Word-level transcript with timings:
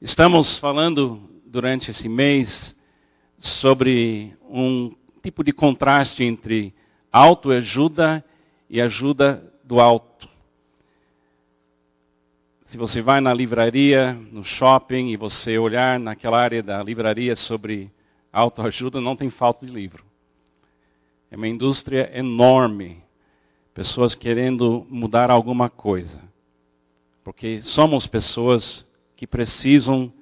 Estamos 0.00 0.58
falando 0.58 1.18
durante 1.46 1.90
esse 1.90 2.06
mês 2.06 2.76
sobre 3.38 4.36
um 4.42 4.94
tipo 5.22 5.42
de 5.42 5.54
contraste 5.54 6.22
entre 6.22 6.74
autoajuda 7.10 8.22
e 8.68 8.78
ajuda 8.78 9.50
do 9.64 9.80
alto. 9.80 10.28
Se 12.66 12.76
você 12.76 13.00
vai 13.00 13.22
na 13.22 13.32
livraria, 13.32 14.12
no 14.12 14.44
shopping, 14.44 15.08
e 15.08 15.16
você 15.16 15.56
olhar 15.56 15.98
naquela 15.98 16.38
área 16.38 16.62
da 16.62 16.82
livraria 16.82 17.34
sobre 17.34 17.90
autoajuda, 18.30 19.00
não 19.00 19.16
tem 19.16 19.30
falta 19.30 19.64
de 19.64 19.72
livro. 19.72 20.04
É 21.30 21.36
uma 21.36 21.48
indústria 21.48 22.10
enorme. 22.14 23.02
Pessoas 23.72 24.14
querendo 24.14 24.86
mudar 24.90 25.30
alguma 25.30 25.70
coisa. 25.70 26.22
Porque 27.24 27.62
somos 27.62 28.06
pessoas 28.06 28.85
que 29.16 29.26
precisam 29.26 30.12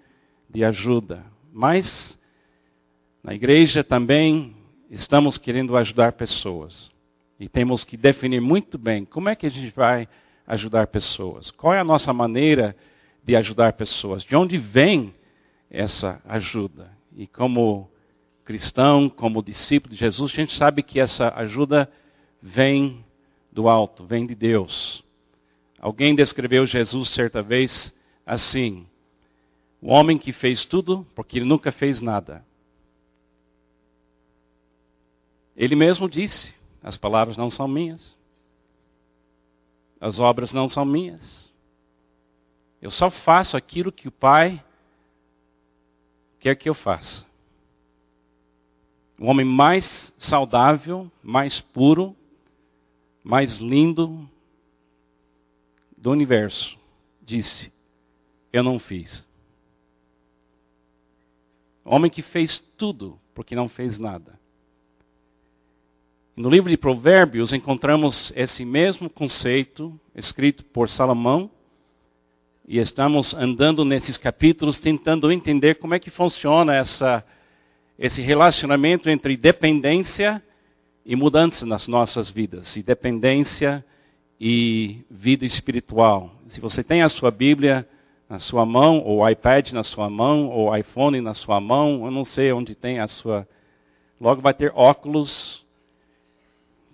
de 0.48 0.64
ajuda. 0.64 1.24
Mas 1.52 2.18
na 3.22 3.34
igreja 3.34 3.82
também 3.82 4.56
estamos 4.90 5.36
querendo 5.36 5.76
ajudar 5.76 6.12
pessoas. 6.12 6.90
E 7.38 7.48
temos 7.48 7.84
que 7.84 7.96
definir 7.96 8.40
muito 8.40 8.78
bem 8.78 9.04
como 9.04 9.28
é 9.28 9.34
que 9.34 9.46
a 9.46 9.50
gente 9.50 9.74
vai 9.74 10.08
ajudar 10.46 10.86
pessoas. 10.86 11.50
Qual 11.50 11.74
é 11.74 11.80
a 11.80 11.84
nossa 11.84 12.12
maneira 12.12 12.76
de 13.24 13.34
ajudar 13.34 13.72
pessoas? 13.72 14.22
De 14.22 14.36
onde 14.36 14.56
vem 14.56 15.12
essa 15.68 16.22
ajuda? 16.24 16.90
E 17.16 17.26
como 17.26 17.90
cristão, 18.44 19.08
como 19.08 19.42
discípulo 19.42 19.94
de 19.94 20.00
Jesus, 20.00 20.32
a 20.32 20.36
gente 20.36 20.54
sabe 20.54 20.82
que 20.82 21.00
essa 21.00 21.32
ajuda 21.34 21.90
vem 22.40 23.04
do 23.50 23.68
alto, 23.68 24.04
vem 24.04 24.26
de 24.26 24.34
Deus. 24.34 25.02
Alguém 25.78 26.14
descreveu 26.14 26.66
Jesus 26.66 27.08
certa 27.08 27.42
vez 27.42 27.94
assim: 28.24 28.86
o 29.80 29.88
homem 29.88 30.18
que 30.18 30.32
fez 30.32 30.64
tudo 30.64 31.06
porque 31.14 31.38
ele 31.38 31.46
nunca 31.46 31.70
fez 31.70 32.00
nada. 32.00 32.44
Ele 35.56 35.76
mesmo 35.76 36.08
disse: 36.08 36.54
as 36.82 36.96
palavras 36.96 37.36
não 37.36 37.50
são 37.50 37.68
minhas, 37.68 38.16
as 40.00 40.18
obras 40.18 40.52
não 40.52 40.68
são 40.68 40.84
minhas. 40.84 41.52
Eu 42.80 42.90
só 42.90 43.10
faço 43.10 43.56
aquilo 43.56 43.90
que 43.90 44.08
o 44.08 44.12
Pai 44.12 44.62
quer 46.38 46.54
que 46.54 46.68
eu 46.68 46.74
faça. 46.74 47.26
O 49.18 49.26
homem 49.26 49.46
mais 49.46 50.12
saudável, 50.18 51.10
mais 51.22 51.60
puro, 51.60 52.14
mais 53.22 53.56
lindo 53.56 54.28
do 55.96 56.10
universo 56.10 56.76
disse: 57.22 57.72
Eu 58.54 58.62
não 58.62 58.78
fiz. 58.78 59.26
Homem 61.84 62.08
que 62.08 62.22
fez 62.22 62.60
tudo 62.78 63.18
porque 63.34 63.56
não 63.56 63.68
fez 63.68 63.98
nada. 63.98 64.38
No 66.36 66.48
livro 66.48 66.70
de 66.70 66.76
Provérbios 66.76 67.52
encontramos 67.52 68.32
esse 68.36 68.64
mesmo 68.64 69.10
conceito 69.10 69.98
escrito 70.14 70.64
por 70.66 70.88
Salomão 70.88 71.50
e 72.64 72.78
estamos 72.78 73.34
andando 73.34 73.84
nesses 73.84 74.16
capítulos 74.16 74.78
tentando 74.78 75.32
entender 75.32 75.74
como 75.80 75.94
é 75.94 75.98
que 75.98 76.08
funciona 76.08 76.76
essa, 76.76 77.26
esse 77.98 78.22
relacionamento 78.22 79.10
entre 79.10 79.36
dependência 79.36 80.40
e 81.04 81.16
mudança 81.16 81.66
nas 81.66 81.88
nossas 81.88 82.30
vidas, 82.30 82.76
e 82.76 82.84
dependência 82.84 83.84
e 84.40 85.04
vida 85.10 85.44
espiritual. 85.44 86.40
Se 86.46 86.60
você 86.60 86.84
tem 86.84 87.02
a 87.02 87.08
sua 87.08 87.32
Bíblia, 87.32 87.84
na 88.28 88.38
sua 88.38 88.64
mão, 88.64 89.00
ou 89.00 89.28
iPad 89.28 89.72
na 89.72 89.84
sua 89.84 90.08
mão, 90.08 90.48
ou 90.48 90.76
iPhone 90.76 91.20
na 91.20 91.34
sua 91.34 91.60
mão, 91.60 92.04
eu 92.04 92.10
não 92.10 92.24
sei 92.24 92.52
onde 92.52 92.74
tem 92.74 92.98
a 92.98 93.08
sua. 93.08 93.46
Logo 94.20 94.40
vai 94.40 94.54
ter 94.54 94.72
óculos 94.74 95.64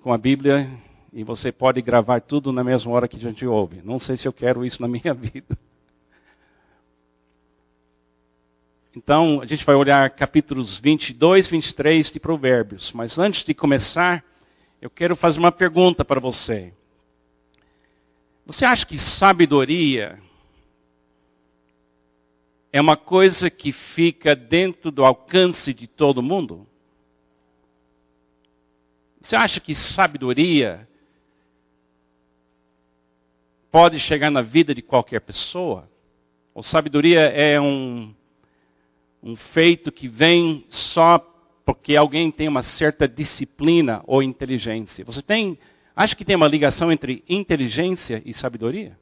com 0.02 0.12
a 0.12 0.18
Bíblia 0.18 0.70
e 1.12 1.22
você 1.22 1.52
pode 1.52 1.80
gravar 1.82 2.20
tudo 2.20 2.52
na 2.52 2.64
mesma 2.64 2.90
hora 2.92 3.08
que 3.08 3.16
a 3.16 3.20
gente 3.20 3.46
ouve. 3.46 3.80
Não 3.84 3.98
sei 3.98 4.16
se 4.16 4.26
eu 4.26 4.32
quero 4.32 4.64
isso 4.64 4.80
na 4.80 4.88
minha 4.88 5.12
vida. 5.14 5.56
Então, 8.96 9.40
a 9.40 9.46
gente 9.46 9.64
vai 9.64 9.76
olhar 9.76 10.10
capítulos 10.10 10.78
22, 10.80 11.46
23 11.46 12.10
de 12.10 12.18
Provérbios. 12.18 12.90
Mas 12.92 13.18
antes 13.18 13.44
de 13.44 13.54
começar, 13.54 14.24
eu 14.82 14.90
quero 14.90 15.14
fazer 15.14 15.38
uma 15.38 15.52
pergunta 15.52 16.04
para 16.04 16.18
você. 16.18 16.72
Você 18.44 18.64
acha 18.64 18.84
que 18.84 18.98
sabedoria 18.98 20.18
é 22.72 22.80
uma 22.80 22.96
coisa 22.96 23.50
que 23.50 23.72
fica 23.72 24.36
dentro 24.36 24.90
do 24.90 25.04
alcance 25.04 25.74
de 25.74 25.86
todo 25.86 26.22
mundo? 26.22 26.66
Você 29.20 29.36
acha 29.36 29.60
que 29.60 29.74
sabedoria 29.74 30.88
pode 33.70 33.98
chegar 33.98 34.30
na 34.30 34.42
vida 34.42 34.74
de 34.74 34.82
qualquer 34.82 35.20
pessoa? 35.20 35.88
Ou 36.54 36.62
sabedoria 36.62 37.20
é 37.20 37.60
um, 37.60 38.14
um 39.22 39.36
feito 39.36 39.92
que 39.92 40.08
vem 40.08 40.64
só 40.68 41.18
porque 41.64 41.96
alguém 41.96 42.30
tem 42.30 42.48
uma 42.48 42.62
certa 42.62 43.06
disciplina 43.06 44.02
ou 44.06 44.22
inteligência? 44.22 45.04
Você 45.04 45.22
tem, 45.22 45.58
acha 45.94 46.16
que 46.16 46.24
tem 46.24 46.36
uma 46.36 46.48
ligação 46.48 46.90
entre 46.90 47.24
inteligência 47.28 48.22
e 48.24 48.32
sabedoria? 48.32 48.96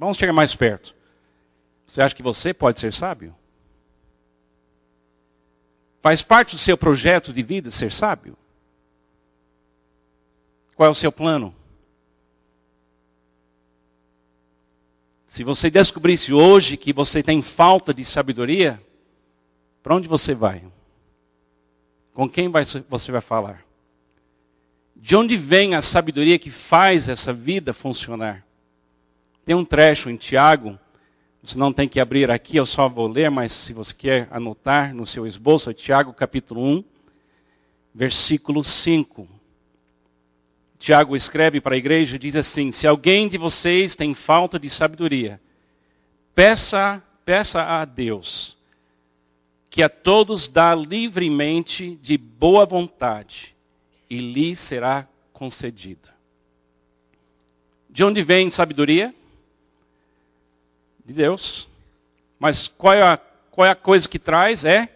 Vamos 0.00 0.16
chegar 0.16 0.32
mais 0.32 0.54
perto. 0.54 0.94
Você 1.86 2.00
acha 2.00 2.14
que 2.14 2.22
você 2.22 2.54
pode 2.54 2.80
ser 2.80 2.90
sábio? 2.90 3.36
Faz 6.00 6.22
parte 6.22 6.56
do 6.56 6.58
seu 6.58 6.78
projeto 6.78 7.34
de 7.34 7.42
vida 7.42 7.70
ser 7.70 7.92
sábio? 7.92 8.34
Qual 10.74 10.86
é 10.86 10.90
o 10.90 10.94
seu 10.94 11.12
plano? 11.12 11.54
Se 15.26 15.44
você 15.44 15.70
descobrisse 15.70 16.32
hoje 16.32 16.78
que 16.78 16.94
você 16.94 17.22
tem 17.22 17.42
falta 17.42 17.92
de 17.92 18.02
sabedoria, 18.06 18.82
para 19.82 19.94
onde 19.94 20.08
você 20.08 20.34
vai? 20.34 20.64
Com 22.14 22.26
quem 22.26 22.48
vai, 22.48 22.64
você 22.64 23.12
vai 23.12 23.20
falar? 23.20 23.62
De 24.96 25.14
onde 25.14 25.36
vem 25.36 25.74
a 25.74 25.82
sabedoria 25.82 26.38
que 26.38 26.50
faz 26.50 27.06
essa 27.06 27.34
vida 27.34 27.74
funcionar? 27.74 28.46
Tem 29.50 29.56
um 29.56 29.64
trecho 29.64 30.08
em 30.08 30.16
Tiago, 30.16 30.78
você 31.42 31.58
não 31.58 31.72
tem 31.72 31.88
que 31.88 31.98
abrir 31.98 32.30
aqui, 32.30 32.56
eu 32.56 32.64
só 32.64 32.88
vou 32.88 33.08
ler, 33.08 33.28
mas 33.32 33.52
se 33.52 33.72
você 33.72 33.92
quer 33.92 34.28
anotar 34.30 34.94
no 34.94 35.04
seu 35.04 35.26
esboço, 35.26 35.68
é 35.68 35.74
Tiago 35.74 36.12
capítulo 36.12 36.62
1, 36.62 36.84
versículo 37.92 38.62
5. 38.62 39.28
Tiago 40.78 41.16
escreve 41.16 41.60
para 41.60 41.74
a 41.74 41.78
igreja 41.78 42.14
e 42.14 42.18
diz 42.20 42.36
assim: 42.36 42.70
Se 42.70 42.86
alguém 42.86 43.26
de 43.26 43.38
vocês 43.38 43.96
tem 43.96 44.14
falta 44.14 44.56
de 44.56 44.70
sabedoria, 44.70 45.40
peça, 46.32 47.02
peça 47.24 47.60
a 47.60 47.84
Deus, 47.84 48.56
que 49.68 49.82
a 49.82 49.88
todos 49.88 50.46
dá 50.46 50.76
livremente 50.76 51.96
de 51.96 52.16
boa 52.16 52.64
vontade, 52.64 53.52
e 54.08 54.16
lhe 54.16 54.54
será 54.54 55.08
concedida. 55.32 56.08
De 57.88 58.04
onde 58.04 58.22
vem 58.22 58.48
sabedoria? 58.48 59.12
De 61.10 61.14
Deus. 61.14 61.68
Mas 62.38 62.68
qual 62.68 62.94
é, 62.94 63.02
a, 63.02 63.16
qual 63.50 63.66
é 63.66 63.70
a 63.70 63.74
coisa 63.74 64.08
que 64.08 64.18
traz? 64.18 64.64
É 64.64 64.88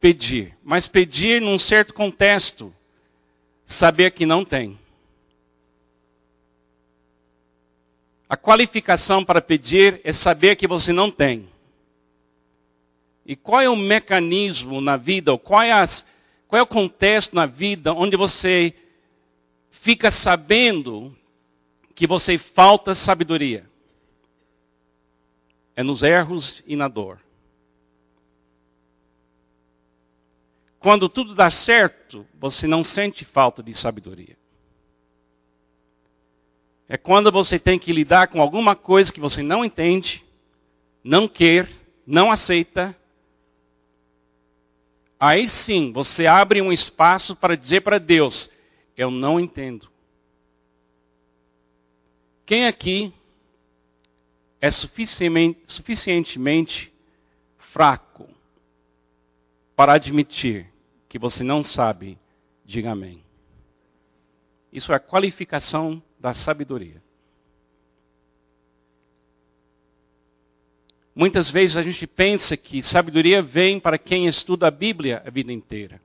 pedir. 0.00 0.56
Mas 0.62 0.88
pedir 0.88 1.40
num 1.40 1.58
certo 1.58 1.94
contexto. 1.94 2.74
Saber 3.66 4.10
que 4.10 4.26
não 4.26 4.44
tem. 4.44 4.76
A 8.28 8.36
qualificação 8.36 9.24
para 9.24 9.40
pedir 9.40 10.00
é 10.02 10.12
saber 10.12 10.56
que 10.56 10.66
você 10.66 10.92
não 10.92 11.10
tem. 11.10 11.48
E 13.24 13.36
qual 13.36 13.60
é 13.60 13.68
o 13.68 13.76
mecanismo 13.76 14.80
na 14.80 14.96
vida, 14.96 15.30
ou 15.30 15.38
qual 15.38 15.62
é, 15.62 15.70
as, 15.70 16.04
qual 16.48 16.58
é 16.58 16.62
o 16.62 16.66
contexto 16.66 17.34
na 17.34 17.46
vida 17.46 17.92
onde 17.92 18.16
você 18.16 18.74
fica 19.70 20.10
sabendo 20.10 21.16
que 21.94 22.08
você 22.08 22.38
falta 22.38 22.94
sabedoria? 22.94 23.69
É 25.80 25.82
nos 25.82 26.02
erros 26.02 26.62
e 26.66 26.76
na 26.76 26.88
dor. 26.88 27.18
Quando 30.78 31.08
tudo 31.08 31.34
dá 31.34 31.50
certo, 31.50 32.26
você 32.38 32.66
não 32.66 32.84
sente 32.84 33.24
falta 33.24 33.62
de 33.62 33.74
sabedoria. 33.74 34.36
É 36.86 36.98
quando 36.98 37.32
você 37.32 37.58
tem 37.58 37.78
que 37.78 37.92
lidar 37.92 38.28
com 38.28 38.42
alguma 38.42 38.76
coisa 38.76 39.12
que 39.12 39.20
você 39.20 39.42
não 39.42 39.64
entende, 39.64 40.24
não 41.02 41.26
quer, 41.26 41.70
não 42.06 42.30
aceita. 42.30 42.94
Aí 45.18 45.48
sim, 45.48 45.92
você 45.92 46.26
abre 46.26 46.60
um 46.60 46.72
espaço 46.72 47.34
para 47.34 47.56
dizer 47.56 47.80
para 47.82 47.98
Deus: 47.98 48.50
Eu 48.96 49.10
não 49.10 49.40
entendo. 49.40 49.88
Quem 52.44 52.66
aqui 52.66 53.14
é 54.60 54.70
suficientemente, 54.70 56.92
fraco 57.72 58.28
para 59.74 59.94
admitir 59.94 60.66
que 61.08 61.18
você 61.18 61.42
não 61.42 61.62
sabe, 61.62 62.18
diga 62.64 62.90
amém. 62.90 63.24
Isso 64.72 64.92
é 64.92 64.96
a 64.96 65.00
qualificação 65.00 66.02
da 66.18 66.34
sabedoria. 66.34 67.02
Muitas 71.14 71.50
vezes 71.50 71.76
a 71.76 71.82
gente 71.82 72.06
pensa 72.06 72.56
que 72.56 72.82
sabedoria 72.82 73.42
vem 73.42 73.80
para 73.80 73.98
quem 73.98 74.26
estuda 74.26 74.68
a 74.68 74.70
Bíblia 74.70 75.22
a 75.26 75.30
vida 75.30 75.52
inteira. 75.52 76.00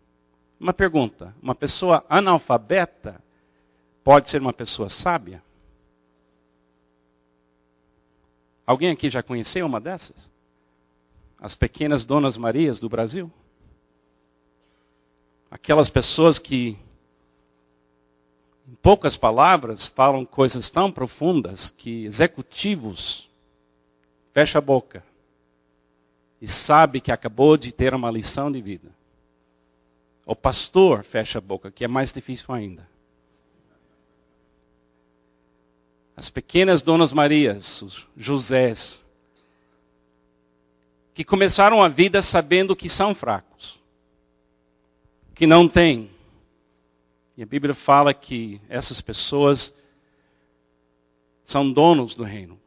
Uma 0.59 0.73
pergunta: 0.73 1.35
uma 1.41 1.53
pessoa 1.53 2.03
analfabeta 2.09 3.21
pode 4.03 4.29
ser 4.29 4.41
uma 4.41 4.53
pessoa 4.53 4.89
sábia? 4.89 5.43
Alguém 8.65 8.89
aqui 8.89 9.09
já 9.09 9.21
conheceu 9.21 9.65
uma 9.65 9.79
dessas? 9.79 10.29
As 11.39 11.53
pequenas 11.53 12.03
donas 12.03 12.37
Marias 12.37 12.79
do 12.79 12.89
Brasil? 12.89 13.31
Aquelas 15.51 15.89
pessoas 15.89 16.39
que, 16.39 16.77
em 18.67 18.75
poucas 18.81 19.15
palavras, 19.15 19.87
falam 19.87 20.25
coisas 20.25 20.69
tão 20.69 20.91
profundas 20.91 21.69
que 21.77 22.05
executivos 22.05 23.29
fecha 24.33 24.57
a 24.57 24.61
boca 24.61 25.03
e 26.41 26.47
sabe 26.47 26.99
que 26.99 27.11
acabou 27.11 27.55
de 27.55 27.71
ter 27.71 27.93
uma 27.93 28.11
lição 28.11 28.51
de 28.51 28.61
vida. 28.61 28.91
O 30.25 30.35
pastor 30.35 31.03
fecha 31.03 31.37
a 31.37 31.41
boca, 31.41 31.71
que 31.71 31.85
é 31.85 31.87
mais 31.87 32.11
difícil 32.11 32.53
ainda. 32.53 32.94
As 36.15 36.29
pequenas 36.29 36.81
donas 36.81 37.11
Marias, 37.11 37.81
os 37.81 38.07
Josés, 38.15 38.99
que 41.13 41.23
começaram 41.23 41.83
a 41.83 41.89
vida 41.89 42.21
sabendo 42.21 42.75
que 42.75 42.87
são 42.87 43.13
fracos, 43.13 43.79
que 45.33 45.45
não 45.45 45.67
têm. 45.67 46.09
E 47.35 47.43
a 47.43 47.45
Bíblia 47.45 47.73
fala 47.73 48.13
que 48.13 48.61
essas 48.69 49.01
pessoas 49.01 49.73
são 51.45 51.69
donos 51.69 52.15
do 52.15 52.23
reino. 52.23 52.59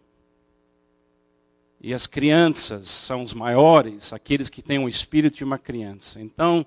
E 1.81 1.95
as 1.95 2.07
crianças 2.07 2.91
são 2.91 3.23
os 3.23 3.33
maiores, 3.33 4.13
aqueles 4.13 4.51
que 4.51 4.61
têm 4.61 4.79
o 4.79 4.89
espírito 4.89 5.39
de 5.39 5.45
uma 5.45 5.59
criança. 5.59 6.21
Então, 6.21 6.67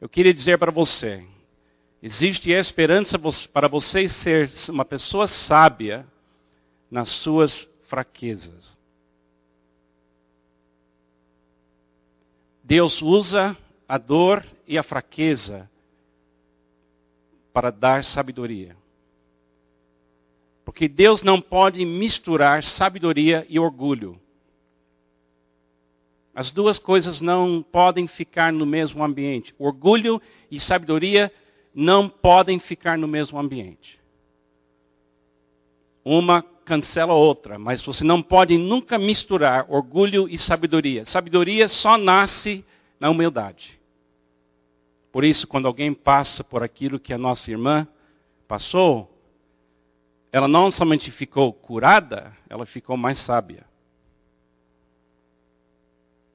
eu 0.00 0.08
queria 0.08 0.34
dizer 0.34 0.58
para 0.58 0.72
você: 0.72 1.24
existe 2.02 2.50
esperança 2.50 3.16
para 3.52 3.68
você 3.68 4.08
ser 4.08 4.50
uma 4.68 4.84
pessoa 4.84 5.28
sábia 5.28 6.06
nas 6.90 7.08
suas 7.08 7.68
fraquezas. 7.84 8.76
Deus 12.62 13.00
usa 13.00 13.56
a 13.88 13.96
dor 13.96 14.44
e 14.66 14.76
a 14.76 14.82
fraqueza 14.82 15.70
para 17.52 17.70
dar 17.70 18.04
sabedoria. 18.04 18.76
Porque 20.64 20.88
Deus 20.88 21.22
não 21.22 21.40
pode 21.40 21.84
misturar 21.84 22.62
sabedoria 22.64 23.46
e 23.48 23.58
orgulho. 23.58 24.20
As 26.34 26.50
duas 26.50 26.76
coisas 26.76 27.20
não 27.20 27.62
podem 27.62 28.08
ficar 28.08 28.52
no 28.52 28.66
mesmo 28.66 29.02
ambiente. 29.02 29.54
Orgulho 29.58 30.20
e 30.50 30.60
sabedoria 30.60 31.32
não 31.72 32.08
podem 32.08 32.58
ficar 32.58 32.98
no 32.98 33.06
mesmo 33.06 33.38
ambiente. 33.38 33.98
Uma 36.04 36.44
cancela 36.66 37.14
outra, 37.14 37.58
mas 37.58 37.80
você 37.80 38.02
não 38.02 38.20
pode 38.20 38.58
nunca 38.58 38.98
misturar 38.98 39.64
orgulho 39.68 40.28
e 40.28 40.36
sabedoria. 40.36 41.06
Sabedoria 41.06 41.68
só 41.68 41.96
nasce 41.96 42.64
na 42.98 43.08
humildade. 43.08 43.80
Por 45.12 45.24
isso, 45.24 45.46
quando 45.46 45.66
alguém 45.66 45.94
passa 45.94 46.42
por 46.42 46.64
aquilo 46.64 46.98
que 46.98 47.12
a 47.12 47.18
nossa 47.18 47.50
irmã 47.50 47.86
passou, 48.48 49.08
ela 50.32 50.48
não 50.48 50.68
somente 50.70 51.10
ficou 51.10 51.52
curada, 51.52 52.36
ela 52.50 52.66
ficou 52.66 52.96
mais 52.96 53.18
sábia. 53.18 53.64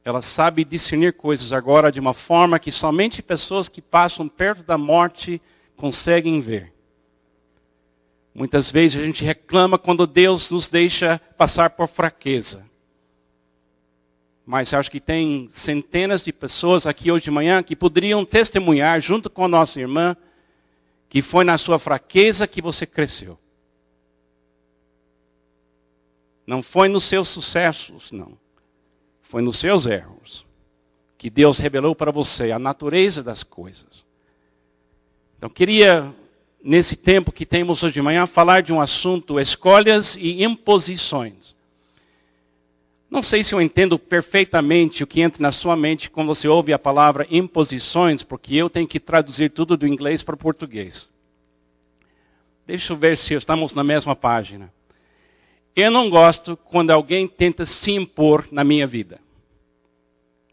Ela 0.04 0.22
sabe 0.22 0.64
discernir 0.64 1.14
coisas 1.14 1.52
agora 1.52 1.92
de 1.92 2.00
uma 2.00 2.14
forma 2.14 2.58
que 2.58 2.72
somente 2.72 3.22
pessoas 3.22 3.68
que 3.68 3.82
passam 3.82 4.30
perto 4.30 4.64
da 4.64 4.78
morte 4.78 5.42
conseguem 5.76 6.40
ver. 6.42 6.74
Muitas 8.34 8.70
vezes 8.70 9.00
a 9.00 9.04
gente 9.04 9.24
reclama 9.24 9.78
quando 9.78 10.08
Deus 10.08 10.50
nos 10.52 10.68
deixa 10.68 11.20
passar 11.38 11.72
por 11.72 11.88
fraqueza. 11.88 12.66
Mas 14.46 14.74
acho 14.74 14.90
que 14.90 15.00
tem 15.00 15.50
centenas 15.54 16.24
de 16.24 16.32
pessoas 16.32 16.88
aqui 16.88 17.12
hoje 17.12 17.26
de 17.26 17.32
manhã 17.32 17.62
que 17.62 17.76
poderiam 17.76 18.26
testemunhar, 18.26 19.00
junto 19.02 19.30
com 19.30 19.46
a 19.46 19.48
nossa 19.48 19.80
irmã, 19.80 20.16
que 21.10 21.22
foi 21.22 21.44
na 21.44 21.58
sua 21.58 21.78
fraqueza 21.78 22.48
que 22.48 22.62
você 22.62 22.86
cresceu. 22.86 23.38
Não 26.48 26.64
foi 26.64 26.88
nos 26.88 27.04
seus 27.04 27.30
sucessos, 27.30 28.12
não. 28.12 28.38
Foi 29.24 29.42
nos 29.42 29.60
seus 29.60 29.86
erros 29.86 30.46
que 31.22 31.30
Deus 31.30 31.60
revelou 31.60 31.96
para 31.96 32.12
você 32.12 32.52
a 32.52 32.58
natureza 32.58 33.22
das 33.22 33.44
coisas. 33.44 34.04
Então, 35.38 35.52
queria, 35.52 36.12
nesse 36.64 36.96
tempo 36.96 37.32
que 37.32 37.46
temos 37.46 37.82
hoje 37.84 37.94
de 37.94 38.02
manhã, 38.02 38.28
falar 38.28 38.62
de 38.62 38.72
um 38.72 38.82
assunto: 38.82 39.40
escolhas 39.40 40.16
e 40.16 40.44
imposições. 40.44 41.56
Não 43.10 43.22
sei 43.22 43.44
se 43.44 43.54
eu 43.54 43.62
entendo 43.62 44.00
perfeitamente 44.00 45.04
o 45.04 45.08
que 45.08 45.22
entra 45.22 45.42
na 45.42 45.52
sua 45.52 45.76
mente 45.76 46.10
quando 46.10 46.28
você 46.28 46.48
ouve 46.48 46.72
a 46.72 46.80
palavra 46.80 47.28
imposições, 47.30 48.24
porque 48.24 48.56
eu 48.56 48.70
tenho 48.70 48.88
que 48.88 49.02
traduzir 49.02 49.52
tudo 49.52 49.76
do 49.76 49.86
inglês 49.86 50.24
para 50.24 50.36
o 50.36 50.38
português. 50.38 51.10
Deixa 52.66 52.94
eu 52.94 52.98
ver 52.98 53.18
se 53.18 53.34
estamos 53.34 53.74
na 53.74 53.84
mesma 53.84 54.16
página. 54.16 54.72
Eu 55.76 55.92
não 55.92 56.10
gosto 56.10 56.56
quando 56.56 56.92
alguém 56.92 57.28
tenta 57.28 57.66
se 57.66 57.92
impor 57.92 58.48
na 58.50 58.64
minha 58.64 58.88
vida. 58.88 59.20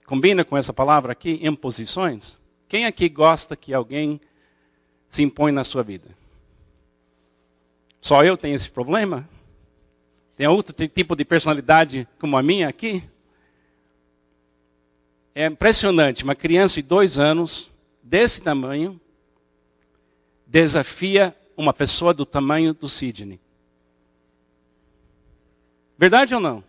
Combina 0.05 0.45
com 0.45 0.57
essa 0.57 0.73
palavra 0.73 1.13
aqui, 1.13 1.39
imposições? 1.43 2.37
Quem 2.69 2.87
aqui 2.87 3.09
gosta 3.09 3.55
que 3.55 3.73
alguém 3.73 4.21
se 5.11 5.23
impõe 5.23 5.53
na 5.53 5.65
sua 5.65 5.83
vida? 5.83 6.09
Só 8.01 8.25
eu 8.25 8.37
tenho 8.37 8.55
esse 8.55 8.71
problema? 8.71 9.29
Tem 10.37 10.47
outro 10.47 10.73
tipo 10.89 11.17
de 11.17 11.25
personalidade 11.25 12.07
como 12.21 12.37
a 12.37 12.43
minha 12.43 12.69
aqui? 12.69 13.03
É 15.35 15.47
impressionante, 15.47 16.25
uma 16.25 16.35
criança 16.35 16.77
de 16.77 16.83
dois 16.83 17.19
anos, 17.19 17.71
desse 18.03 18.41
tamanho, 18.41 19.01
desafia 20.47 21.37
uma 21.57 21.73
pessoa 21.73 22.15
do 22.15 22.25
tamanho 22.25 22.73
do 22.73 22.89
Sidney. 22.89 23.41
Verdade 25.99 26.35
ou 26.35 26.41
não? 26.41 26.63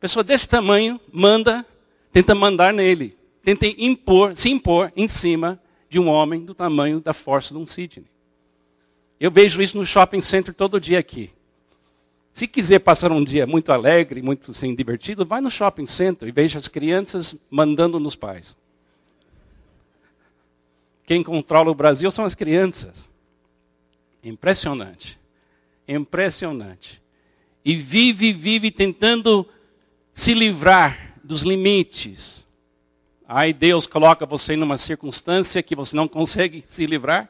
Pessoa 0.00 0.22
desse 0.22 0.48
tamanho 0.48 1.00
manda, 1.12 1.66
tenta 2.12 2.34
mandar 2.34 2.72
nele, 2.72 3.16
tenta 3.42 3.66
impor, 3.66 4.36
se 4.36 4.48
impor 4.48 4.92
em 4.96 5.08
cima 5.08 5.60
de 5.88 5.98
um 5.98 6.08
homem 6.08 6.44
do 6.44 6.54
tamanho 6.54 7.00
da 7.00 7.14
força 7.14 7.54
de 7.54 7.60
um 7.60 7.66
Sidney. 7.66 8.06
Eu 9.18 9.30
vejo 9.30 9.62
isso 9.62 9.76
no 9.76 9.86
shopping 9.86 10.20
center 10.20 10.52
todo 10.52 10.80
dia 10.80 10.98
aqui. 10.98 11.30
Se 12.32 12.46
quiser 12.46 12.80
passar 12.80 13.10
um 13.12 13.24
dia 13.24 13.46
muito 13.46 13.72
alegre, 13.72 14.20
muito 14.20 14.50
assim, 14.50 14.74
divertido, 14.74 15.24
vai 15.24 15.40
no 15.40 15.50
shopping 15.50 15.86
center 15.86 16.28
e 16.28 16.32
veja 16.32 16.58
as 16.58 16.68
crianças 16.68 17.34
mandando 17.50 17.98
nos 17.98 18.14
pais. 18.14 18.56
Quem 21.06 21.22
controla 21.22 21.70
o 21.70 21.74
Brasil 21.74 22.10
são 22.10 22.24
as 22.24 22.34
crianças. 22.34 22.94
Impressionante. 24.22 25.18
Impressionante 25.88 27.00
e 27.66 27.74
vive, 27.74 28.32
vive 28.32 28.70
tentando 28.70 29.44
se 30.14 30.32
livrar 30.32 31.16
dos 31.24 31.42
limites. 31.42 32.45
Aí 33.28 33.52
Deus 33.52 33.86
coloca 33.86 34.24
você 34.24 34.54
numa 34.56 34.78
circunstância 34.78 35.62
que 35.62 35.74
você 35.74 35.96
não 35.96 36.06
consegue 36.06 36.64
se 36.70 36.86
livrar 36.86 37.28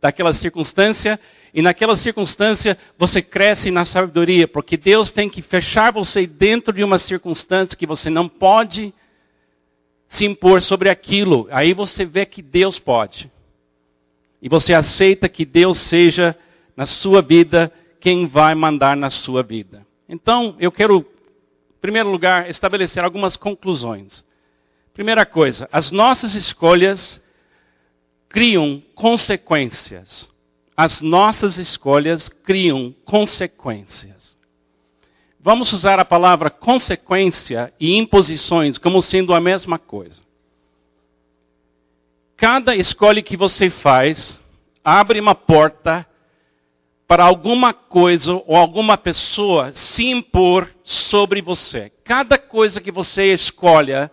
daquela 0.00 0.32
circunstância, 0.32 1.18
e 1.52 1.60
naquela 1.60 1.96
circunstância 1.96 2.78
você 2.96 3.20
cresce 3.20 3.70
na 3.70 3.84
sabedoria, 3.84 4.46
porque 4.46 4.76
Deus 4.76 5.10
tem 5.10 5.28
que 5.28 5.42
fechar 5.42 5.92
você 5.92 6.26
dentro 6.26 6.72
de 6.72 6.84
uma 6.84 6.98
circunstância 6.98 7.76
que 7.76 7.86
você 7.86 8.08
não 8.08 8.28
pode 8.28 8.94
se 10.08 10.24
impor 10.24 10.62
sobre 10.62 10.88
aquilo. 10.88 11.48
Aí 11.50 11.74
você 11.74 12.04
vê 12.04 12.24
que 12.24 12.42
Deus 12.42 12.78
pode. 12.78 13.30
E 14.40 14.48
você 14.48 14.72
aceita 14.72 15.28
que 15.28 15.44
Deus 15.44 15.78
seja 15.78 16.36
na 16.76 16.86
sua 16.86 17.20
vida 17.20 17.72
quem 18.00 18.26
vai 18.26 18.54
mandar 18.54 18.96
na 18.96 19.10
sua 19.10 19.42
vida. 19.42 19.84
Então, 20.08 20.54
eu 20.60 20.70
quero, 20.70 21.00
em 21.00 21.80
primeiro 21.80 22.10
lugar, 22.10 22.48
estabelecer 22.48 23.02
algumas 23.02 23.36
conclusões. 23.36 24.24
Primeira 24.98 25.24
coisa, 25.24 25.68
as 25.70 25.92
nossas 25.92 26.34
escolhas 26.34 27.22
criam 28.28 28.82
consequências. 28.96 30.28
As 30.76 31.00
nossas 31.00 31.56
escolhas 31.56 32.28
criam 32.28 32.92
consequências. 33.04 34.36
Vamos 35.38 35.72
usar 35.72 36.00
a 36.00 36.04
palavra 36.04 36.50
consequência 36.50 37.72
e 37.78 37.96
imposições 37.96 38.76
como 38.76 39.00
sendo 39.00 39.32
a 39.32 39.40
mesma 39.40 39.78
coisa. 39.78 40.20
Cada 42.36 42.74
escolha 42.74 43.22
que 43.22 43.36
você 43.36 43.70
faz 43.70 44.40
abre 44.84 45.20
uma 45.20 45.36
porta 45.36 46.04
para 47.06 47.22
alguma 47.22 47.72
coisa 47.72 48.32
ou 48.32 48.56
alguma 48.56 48.98
pessoa 48.98 49.72
se 49.74 50.06
impor 50.06 50.68
sobre 50.82 51.40
você. 51.40 51.92
Cada 52.02 52.36
coisa 52.36 52.80
que 52.80 52.90
você 52.90 53.32
escolha 53.32 54.10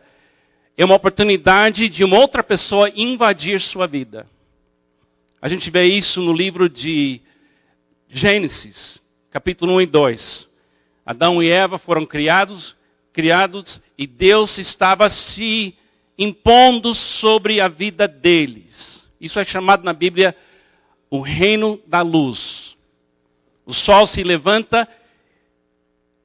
é 0.77 0.84
uma 0.84 0.96
oportunidade 0.96 1.88
de 1.88 2.03
uma 2.03 2.20
outra 2.20 2.44
pessoa 2.44 2.91
invadir 2.96 3.62
sua 3.62 3.88
vida. 3.88 4.27
A 5.41 5.48
gente 5.48 5.70
vê 5.70 5.86
isso 5.86 6.22
no 6.22 6.34
livro 6.34 6.67
de 6.67 7.22
Gênesis, 8.10 9.01
capítulo 9.32 9.75
1 9.75 9.82
e 9.82 9.86
2. 9.86 10.50
Adão 11.05 11.41
e 11.41 11.50
Eva 11.50 11.77
foram 11.77 12.05
criados, 12.05 12.75
criados 13.13 13.82
e 13.98 14.05
Deus 14.05 14.58
estava 14.58 15.10
se 15.10 15.75
impondo 16.17 16.94
sobre 16.94 17.62
a 17.62 17.67
vida 17.67 18.08
deles. 18.08 19.10
Isso 19.20 19.39
é 19.39 19.44
chamado 19.44 19.84
na 19.84 19.94
Bíblia 19.94 20.36
o 21.10 21.22
reino 21.22 21.79
da 21.88 22.01
luz. 22.01 22.75
O 23.65 23.74
sol 23.74 24.05
se 24.05 24.24
levanta 24.24 24.88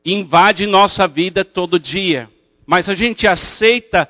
e 0.05 0.13
invade 0.13 0.67
nossa 0.67 1.07
vida 1.07 1.45
todo 1.45 1.79
dia. 1.79 2.29
Mas 2.67 2.89
a 2.89 2.95
gente 2.95 3.27
aceita 3.27 4.09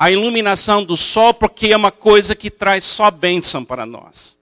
a 0.00 0.10
iluminação 0.10 0.82
do 0.82 0.96
sol 0.96 1.34
porque 1.34 1.66
é 1.66 1.76
uma 1.76 1.92
coisa 1.92 2.34
que 2.34 2.50
traz 2.50 2.84
só 2.84 3.10
bênção 3.10 3.62
para 3.62 3.84
nós. 3.84 4.34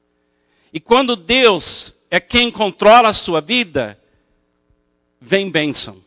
E 0.72 0.78
quando 0.78 1.16
Deus 1.16 1.92
é 2.08 2.20
quem 2.20 2.48
controla 2.48 3.08
a 3.08 3.12
sua 3.12 3.40
vida, 3.40 3.98
vem 5.20 5.50
bênção. 5.50 6.00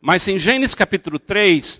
Mas 0.00 0.26
em 0.26 0.38
Gênesis 0.38 0.74
capítulo 0.74 1.18
3, 1.18 1.78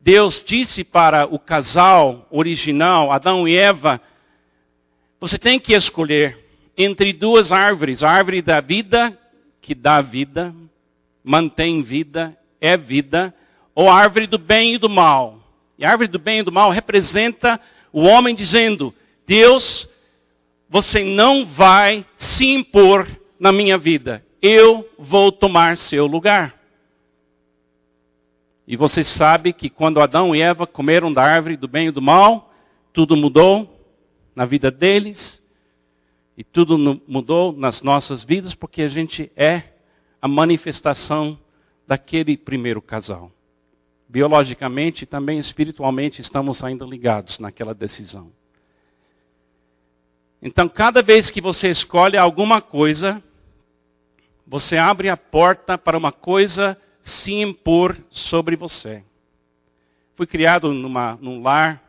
Deus 0.00 0.40
disse 0.46 0.84
para 0.84 1.26
o 1.26 1.36
casal 1.36 2.28
original, 2.30 3.10
Adão 3.10 3.48
e 3.48 3.56
Eva, 3.56 4.00
você 5.18 5.36
tem 5.36 5.58
que 5.58 5.74
escolher 5.74 6.38
entre 6.78 7.12
duas 7.12 7.50
árvores: 7.50 8.04
a 8.04 8.08
árvore 8.08 8.40
da 8.40 8.60
vida, 8.60 9.18
que 9.60 9.74
dá 9.74 10.00
vida, 10.00 10.54
mantém 11.24 11.82
vida, 11.82 12.38
é 12.60 12.76
vida, 12.76 13.34
ou 13.74 13.90
a 13.90 13.96
árvore 13.96 14.28
do 14.28 14.38
bem 14.38 14.74
e 14.74 14.78
do 14.78 14.88
mal. 14.88 15.41
E 15.78 15.84
a 15.84 15.90
árvore 15.90 16.08
do 16.08 16.18
bem 16.18 16.40
e 16.40 16.42
do 16.42 16.52
mal 16.52 16.70
representa 16.70 17.60
o 17.92 18.02
homem 18.02 18.34
dizendo: 18.34 18.94
Deus, 19.26 19.88
você 20.68 21.04
não 21.04 21.44
vai 21.44 22.04
se 22.16 22.46
impor 22.46 23.08
na 23.38 23.52
minha 23.52 23.76
vida. 23.76 24.24
Eu 24.40 24.88
vou 24.98 25.30
tomar 25.30 25.76
seu 25.76 26.06
lugar. 26.06 26.60
E 28.66 28.76
você 28.76 29.02
sabe 29.02 29.52
que 29.52 29.68
quando 29.68 30.00
Adão 30.00 30.34
e 30.34 30.40
Eva 30.40 30.66
comeram 30.66 31.12
da 31.12 31.22
árvore 31.22 31.56
do 31.56 31.68
bem 31.68 31.88
e 31.88 31.90
do 31.90 32.00
mal, 32.00 32.52
tudo 32.92 33.16
mudou 33.16 33.80
na 34.34 34.44
vida 34.44 34.70
deles. 34.70 35.42
E 36.36 36.44
tudo 36.44 36.78
mudou 37.06 37.52
nas 37.52 37.82
nossas 37.82 38.24
vidas 38.24 38.54
porque 38.54 38.82
a 38.82 38.88
gente 38.88 39.30
é 39.36 39.64
a 40.20 40.26
manifestação 40.26 41.38
daquele 41.86 42.36
primeiro 42.36 42.80
casal. 42.80 43.30
Biologicamente 44.12 45.04
e 45.04 45.06
também 45.06 45.38
espiritualmente 45.38 46.20
estamos 46.20 46.62
ainda 46.62 46.84
ligados 46.84 47.38
naquela 47.38 47.72
decisão. 47.72 48.30
Então, 50.42 50.68
cada 50.68 51.00
vez 51.00 51.30
que 51.30 51.40
você 51.40 51.70
escolhe 51.70 52.18
alguma 52.18 52.60
coisa, 52.60 53.22
você 54.46 54.76
abre 54.76 55.08
a 55.08 55.16
porta 55.16 55.78
para 55.78 55.96
uma 55.96 56.12
coisa 56.12 56.78
se 57.00 57.32
impor 57.32 57.96
sobre 58.10 58.54
você. 58.54 59.02
Fui 60.14 60.26
criado 60.26 60.74
numa, 60.74 61.16
num 61.18 61.40
lar 61.40 61.82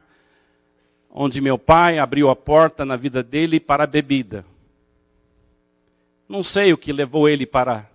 onde 1.10 1.42
meu 1.42 1.60
pai 1.60 2.00
abriu 2.00 2.30
a 2.30 2.38
porta 2.38 2.86
na 2.86 2.96
vida 2.96 3.22
dele 3.22 3.60
para 3.60 3.84
a 3.84 3.88
bebida. 3.88 4.46
Não 6.30 6.42
sei 6.42 6.72
o 6.72 6.77
que 6.77 6.94
levou 6.94 7.27
ele 7.27 7.46
para 7.46 7.92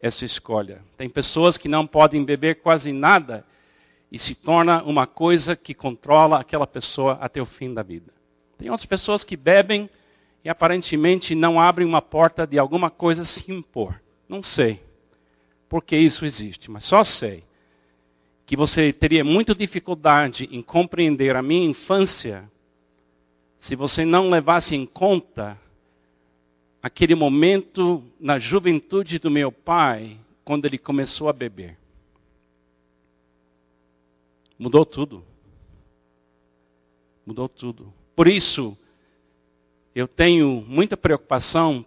essa 0.00 0.24
escolha. 0.24 0.82
Tem 0.96 1.08
pessoas 1.08 1.56
que 1.56 1.68
não 1.68 1.86
podem 1.86 2.24
beber 2.24 2.56
quase 2.56 2.92
nada 2.92 3.44
e 4.10 4.18
se 4.18 4.34
torna 4.34 4.82
uma 4.82 5.06
coisa 5.06 5.54
que 5.54 5.74
controla 5.74 6.40
aquela 6.40 6.66
pessoa 6.66 7.18
até 7.20 7.40
o 7.40 7.46
fim 7.46 7.72
da 7.72 7.82
vida. 7.82 8.12
Tem 8.58 8.70
outras 8.70 8.86
pessoas 8.86 9.24
que 9.24 9.36
bebem 9.36 9.88
e 10.44 10.48
aparentemente 10.48 11.34
não 11.34 11.60
abrem 11.60 11.86
uma 11.86 12.02
porta 12.02 12.46
de 12.46 12.58
alguma 12.58 12.90
coisa 12.90 13.24
se 13.24 13.50
impor. 13.52 14.00
Não 14.28 14.42
sei 14.42 14.80
porque 15.70 15.96
isso 15.96 16.26
existe, 16.26 16.68
mas 16.68 16.82
só 16.82 17.04
sei 17.04 17.44
que 18.44 18.56
você 18.56 18.92
teria 18.92 19.22
muita 19.22 19.54
dificuldade 19.54 20.48
em 20.50 20.60
compreender 20.60 21.36
a 21.36 21.42
minha 21.42 21.70
infância 21.70 22.50
se 23.60 23.76
você 23.76 24.04
não 24.04 24.28
levasse 24.28 24.74
em 24.74 24.84
conta 24.84 25.56
aquele 26.82 27.14
momento 27.14 28.02
na 28.18 28.38
juventude 28.38 29.18
do 29.18 29.30
meu 29.30 29.52
pai, 29.52 30.18
quando 30.44 30.64
ele 30.64 30.78
começou 30.78 31.28
a 31.28 31.32
beber. 31.32 31.76
Mudou 34.58 34.84
tudo. 34.84 35.24
Mudou 37.24 37.48
tudo. 37.48 37.92
Por 38.16 38.26
isso, 38.26 38.76
eu 39.94 40.08
tenho 40.08 40.64
muita 40.66 40.96
preocupação, 40.96 41.84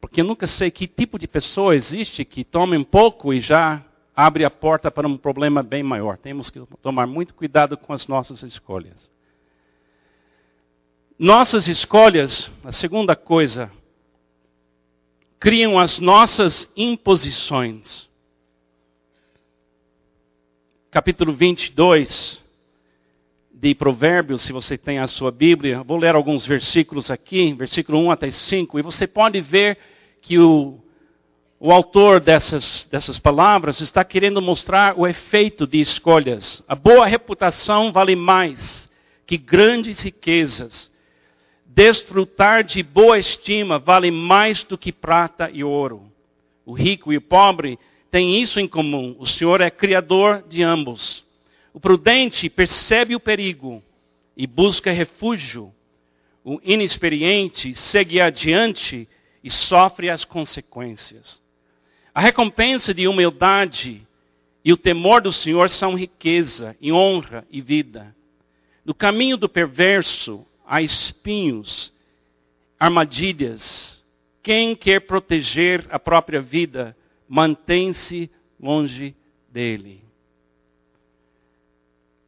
porque 0.00 0.20
eu 0.20 0.24
nunca 0.24 0.46
sei 0.46 0.70
que 0.70 0.86
tipo 0.86 1.18
de 1.18 1.26
pessoa 1.26 1.76
existe 1.76 2.24
que 2.24 2.44
tome 2.44 2.76
um 2.76 2.84
pouco 2.84 3.32
e 3.32 3.40
já 3.40 3.84
abre 4.14 4.44
a 4.44 4.50
porta 4.50 4.90
para 4.90 5.06
um 5.06 5.18
problema 5.18 5.62
bem 5.62 5.82
maior. 5.82 6.16
Temos 6.16 6.48
que 6.48 6.60
tomar 6.80 7.06
muito 7.06 7.34
cuidado 7.34 7.76
com 7.76 7.92
as 7.92 8.06
nossas 8.06 8.42
escolhas. 8.42 9.10
Nossas 11.18 11.68
escolhas, 11.68 12.50
a 12.64 12.72
segunda 12.72 13.14
coisa, 13.14 13.70
criam 15.46 15.78
as 15.78 16.00
nossas 16.00 16.68
imposições. 16.76 18.10
Capítulo 20.90 21.32
22 21.32 22.42
de 23.52 23.72
Provérbios, 23.72 24.42
se 24.42 24.52
você 24.52 24.76
tem 24.76 24.98
a 24.98 25.06
sua 25.06 25.30
Bíblia, 25.30 25.84
vou 25.84 25.98
ler 25.98 26.16
alguns 26.16 26.44
versículos 26.44 27.12
aqui, 27.12 27.54
versículo 27.54 27.96
1 28.06 28.10
até 28.10 28.28
5, 28.28 28.76
e 28.76 28.82
você 28.82 29.06
pode 29.06 29.40
ver 29.40 29.78
que 30.20 30.36
o 30.36 30.80
o 31.60 31.70
autor 31.70 32.18
dessas, 32.18 32.84
dessas 32.90 33.20
palavras 33.20 33.80
está 33.80 34.04
querendo 34.04 34.42
mostrar 34.42 34.98
o 34.98 35.06
efeito 35.06 35.64
de 35.64 35.80
escolhas. 35.80 36.60
A 36.66 36.74
boa 36.74 37.06
reputação 37.06 37.92
vale 37.92 38.16
mais 38.16 38.90
que 39.24 39.38
grandes 39.38 40.02
riquezas. 40.02 40.90
Desfrutar 41.76 42.64
de 42.64 42.82
boa 42.82 43.18
estima 43.18 43.78
vale 43.78 44.10
mais 44.10 44.64
do 44.64 44.78
que 44.78 44.90
prata 44.90 45.50
e 45.52 45.62
ouro. 45.62 46.10
O 46.64 46.72
rico 46.72 47.12
e 47.12 47.18
o 47.18 47.20
pobre 47.20 47.78
têm 48.10 48.40
isso 48.40 48.58
em 48.58 48.66
comum. 48.66 49.14
O 49.18 49.26
Senhor 49.26 49.60
é 49.60 49.70
criador 49.70 50.42
de 50.48 50.62
ambos. 50.62 51.22
O 51.74 51.78
prudente 51.78 52.48
percebe 52.48 53.14
o 53.14 53.20
perigo 53.20 53.82
e 54.34 54.46
busca 54.46 54.90
refúgio. 54.90 55.70
O 56.42 56.58
inexperiente 56.64 57.74
segue 57.74 58.22
adiante 58.22 59.06
e 59.44 59.50
sofre 59.50 60.08
as 60.08 60.24
consequências. 60.24 61.42
A 62.14 62.22
recompensa 62.22 62.94
de 62.94 63.06
humildade 63.06 64.00
e 64.64 64.72
o 64.72 64.78
temor 64.78 65.20
do 65.20 65.30
Senhor 65.30 65.68
são 65.68 65.94
riqueza 65.94 66.74
e 66.80 66.90
honra 66.90 67.46
e 67.50 67.60
vida. 67.60 68.16
No 68.82 68.94
caminho 68.94 69.36
do 69.36 69.46
perverso 69.46 70.42
há 70.66 70.82
espinhos, 70.82 71.92
armadilhas. 72.78 74.02
Quem 74.42 74.74
quer 74.76 75.00
proteger 75.00 75.86
a 75.90 75.98
própria 75.98 76.40
vida, 76.40 76.96
mantém-se 77.28 78.30
longe 78.60 79.14
dele. 79.48 80.02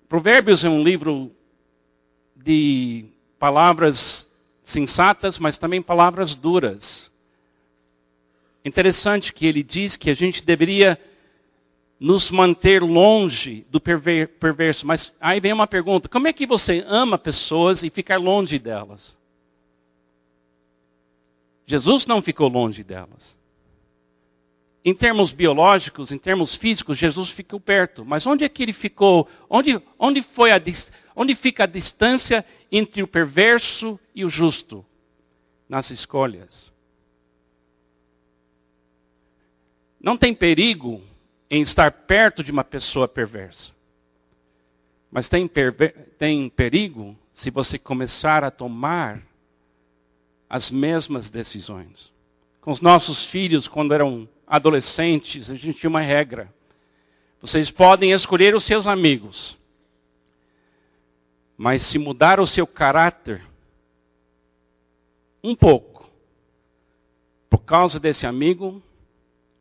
Provérbios 0.09 0.65
é 0.65 0.69
um 0.69 0.83
livro 0.83 1.31
de 2.35 3.05
palavras 3.39 4.27
sensatas, 4.65 5.39
mas 5.39 5.59
também 5.59 5.83
palavras 5.83 6.35
duras. 6.35 7.13
Interessante 8.65 9.33
que 9.33 9.47
ele 9.47 9.63
diz 9.63 9.97
que 9.97 10.11
a 10.11 10.15
gente 10.15 10.45
deveria 10.45 10.99
nos 11.99 12.31
manter 12.31 12.83
longe 12.83 13.67
do 13.71 13.81
perverso. 13.81 14.87
Mas 14.87 15.13
aí 15.21 15.41
vem 15.41 15.53
uma 15.53 15.67
pergunta: 15.67 16.09
como 16.09 16.29
é 16.29 16.33
que 16.33 16.47
você 16.47 16.85
ama 16.87 17.19
pessoas 17.19 17.83
e 17.83 17.91
ficar 17.91 18.19
longe 18.19 18.59
delas? 18.59 19.17
Jesus 21.67 22.07
não 22.07 22.23
ficou 22.23 22.49
longe 22.49 22.83
delas. 22.83 23.37
Em 24.85 24.95
termos 24.95 25.33
biológicos, 25.33 26.11
em 26.11 26.19
termos 26.19 26.55
físicos, 26.55 26.97
Jesus 26.97 27.31
ficou 27.31 27.61
perto. 27.61 28.05
Mas 28.07 28.27
onde 28.27 28.45
é 28.45 28.49
que 28.49 28.63
ele 28.63 28.73
ficou? 28.73 29.29
Onde, 29.51 29.79
onde, 29.99 30.23
foi 30.23 30.51
a, 30.51 30.63
onde 31.15 31.35
fica 31.35 31.65
a 31.65 31.67
distância 31.67 32.45
entre 32.73 33.03
o 33.03 33.09
perverso 33.09 34.01
e 34.15 34.25
o 34.25 34.31
justo? 34.31 34.87
Nas 35.69 35.91
escolhas. 35.91 36.73
Não 40.01 40.17
tem 40.17 40.33
perigo 40.33 41.03
em 41.51 41.63
estar 41.63 41.91
perto 41.91 42.43
de 42.45 42.51
uma 42.51 42.65
pessoa 42.65 43.09
perversa. 43.09 43.73
Mas 45.11 45.29
tem, 45.29 45.51
tem 46.19 46.49
perigo 46.51 47.17
se 47.33 47.51
você 47.51 47.79
começar 47.79 48.45
a 48.45 48.51
tomar 48.51 49.23
as 50.49 50.71
mesmas 50.71 51.29
decisões. 51.29 52.13
Com 52.61 52.71
os 52.71 52.81
nossos 52.81 53.27
filhos, 53.27 53.67
quando 53.67 53.95
eram 53.95 54.29
adolescentes, 54.47 55.51
a 55.51 55.55
gente 55.55 55.81
tinha 55.81 55.91
uma 55.91 56.01
regra. 56.01 56.53
Vocês 57.41 57.71
podem 57.71 58.13
escolher 58.13 58.55
os 58.55 58.65
seus 58.65 58.87
amigos, 58.87 59.57
mas 61.57 61.83
se 61.83 61.99
mudar 61.99 62.41
o 62.41 62.47
seu 62.47 62.67
caráter 62.67 63.43
um 65.43 65.55
pouco, 65.55 66.11
por 67.49 67.59
causa 67.61 68.01
desse 68.01 68.27
amigo, 68.27 68.83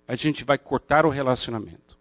a 0.08 0.16
gente 0.16 0.44
vai 0.44 0.58
cortar 0.58 1.06
o 1.06 1.10
relacionamento. 1.10 1.98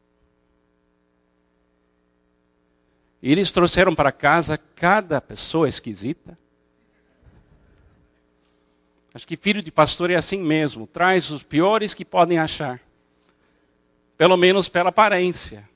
E 3.20 3.32
eles 3.32 3.50
trouxeram 3.50 3.94
para 3.94 4.12
casa 4.12 4.56
cada 4.56 5.20
pessoa 5.20 5.68
esquisita. 5.68 6.38
Acho 9.12 9.26
que 9.26 9.36
filho 9.36 9.62
de 9.62 9.72
pastor 9.72 10.10
é 10.10 10.14
assim 10.14 10.38
mesmo, 10.38 10.86
traz 10.86 11.30
os 11.30 11.42
piores 11.42 11.94
que 11.94 12.04
podem 12.04 12.38
achar. 12.38 12.80
Pelo 14.16 14.36
menos 14.36 14.68
pela 14.68 14.90
aparência. 14.90 15.68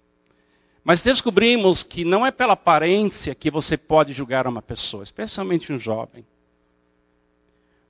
Mas 0.85 1.01
descobrimos 1.01 1.83
que 1.83 2.05
não 2.05 2.25
é 2.25 2.31
pela 2.31 2.53
aparência 2.53 3.35
que 3.35 3.51
você 3.51 3.77
pode 3.77 4.13
julgar 4.13 4.47
uma 4.47 4.63
pessoa, 4.63 5.03
especialmente 5.03 5.73
um 5.73 5.79
jovem. 5.79 6.25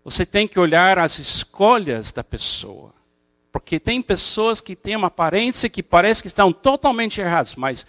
Você 0.03 0.25
tem 0.25 0.49
que 0.49 0.59
olhar 0.59 0.99
as 0.99 1.19
escolhas 1.19 2.13
da 2.13 2.25
pessoa. 2.25 2.95
Porque 3.53 3.81
tem 3.81 4.01
pessoas 4.01 4.61
que 4.61 4.77
têm 4.77 4.97
uma 4.97 5.09
aparência 5.09 5.69
que 5.69 5.83
parece 5.83 6.23
que 6.23 6.29
estão 6.29 6.53
totalmente 6.53 7.21
erradas, 7.21 7.55
mas 7.57 7.87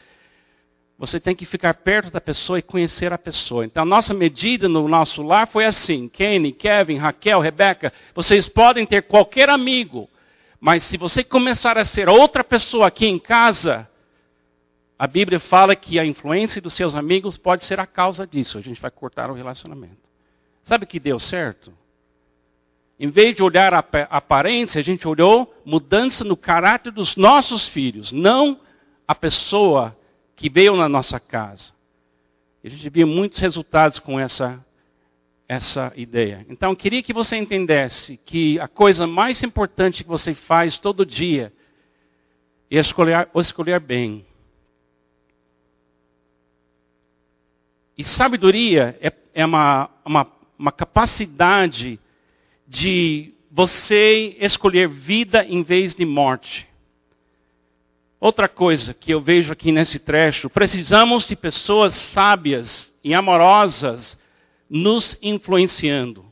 você 0.97 1.19
tem 1.19 1.35
que 1.35 1.45
ficar 1.45 1.73
perto 1.75 2.11
da 2.11 2.21
pessoa 2.21 2.59
e 2.59 2.61
conhecer 2.61 3.11
a 3.11 3.17
pessoa. 3.17 3.65
Então, 3.65 3.83
a 3.83 3.85
nossa 3.85 4.13
medida 4.13 4.67
no 4.67 4.87
nosso 4.87 5.23
lar 5.23 5.47
foi 5.47 5.65
assim: 5.65 6.07
Kenny, 6.07 6.51
Kevin, 6.51 6.97
Raquel, 6.97 7.39
Rebeca, 7.39 7.91
vocês 8.13 8.47
podem 8.47 8.85
ter 8.85 9.03
qualquer 9.03 9.49
amigo, 9.49 10.09
mas 10.59 10.83
se 10.83 10.97
você 10.97 11.23
começar 11.23 11.77
a 11.77 11.85
ser 11.85 12.07
outra 12.07 12.43
pessoa 12.43 12.87
aqui 12.87 13.07
em 13.07 13.17
casa, 13.17 13.89
a 14.97 15.07
Bíblia 15.07 15.39
fala 15.39 15.75
que 15.75 15.97
a 15.97 16.05
influência 16.05 16.61
dos 16.61 16.75
seus 16.75 16.93
amigos 16.93 17.35
pode 17.35 17.65
ser 17.65 17.79
a 17.79 17.87
causa 17.87 18.27
disso. 18.27 18.59
A 18.59 18.61
gente 18.61 18.79
vai 18.79 18.91
cortar 18.91 19.31
o 19.31 19.33
relacionamento. 19.33 19.97
Sabe 20.63 20.83
o 20.83 20.87
que 20.87 20.99
deu 20.99 21.19
certo? 21.19 21.73
Em 23.01 23.09
vez 23.09 23.35
de 23.35 23.41
olhar 23.41 23.73
a 23.73 23.79
aparência, 24.11 24.79
a 24.79 24.83
gente 24.83 25.07
olhou 25.07 25.51
mudança 25.65 26.23
no 26.23 26.37
caráter 26.37 26.91
dos 26.91 27.15
nossos 27.15 27.67
filhos, 27.67 28.11
não 28.11 28.59
a 29.07 29.15
pessoa 29.15 29.97
que 30.35 30.47
veio 30.47 30.75
na 30.75 30.87
nossa 30.87 31.19
casa. 31.19 31.73
E 32.63 32.67
a 32.67 32.69
gente 32.69 32.87
viu 32.91 33.07
muitos 33.07 33.39
resultados 33.39 33.97
com 33.97 34.19
essa, 34.19 34.63
essa 35.47 35.91
ideia. 35.95 36.45
Então, 36.47 36.75
queria 36.75 37.01
que 37.01 37.11
você 37.11 37.35
entendesse 37.35 38.17
que 38.23 38.59
a 38.59 38.67
coisa 38.67 39.07
mais 39.07 39.41
importante 39.41 40.03
que 40.03 40.07
você 40.07 40.35
faz 40.35 40.77
todo 40.77 41.03
dia 41.03 41.51
é 42.69 42.77
escolher, 42.77 43.27
escolher 43.33 43.79
bem. 43.79 44.23
E 47.97 48.03
sabedoria 48.03 48.95
é, 49.01 49.11
é 49.33 49.43
uma, 49.43 49.89
uma, 50.05 50.31
uma 50.55 50.71
capacidade 50.71 51.99
de 52.71 53.33
você 53.51 54.37
escolher 54.39 54.87
vida 54.87 55.43
em 55.43 55.61
vez 55.61 55.93
de 55.93 56.05
morte. 56.05 56.65
Outra 58.17 58.47
coisa 58.47 58.93
que 58.93 59.11
eu 59.11 59.19
vejo 59.19 59.51
aqui 59.51 59.73
nesse 59.73 59.99
trecho, 59.99 60.49
precisamos 60.49 61.27
de 61.27 61.35
pessoas 61.35 61.93
sábias 61.93 62.89
e 63.03 63.13
amorosas 63.13 64.17
nos 64.69 65.17
influenciando. 65.21 66.31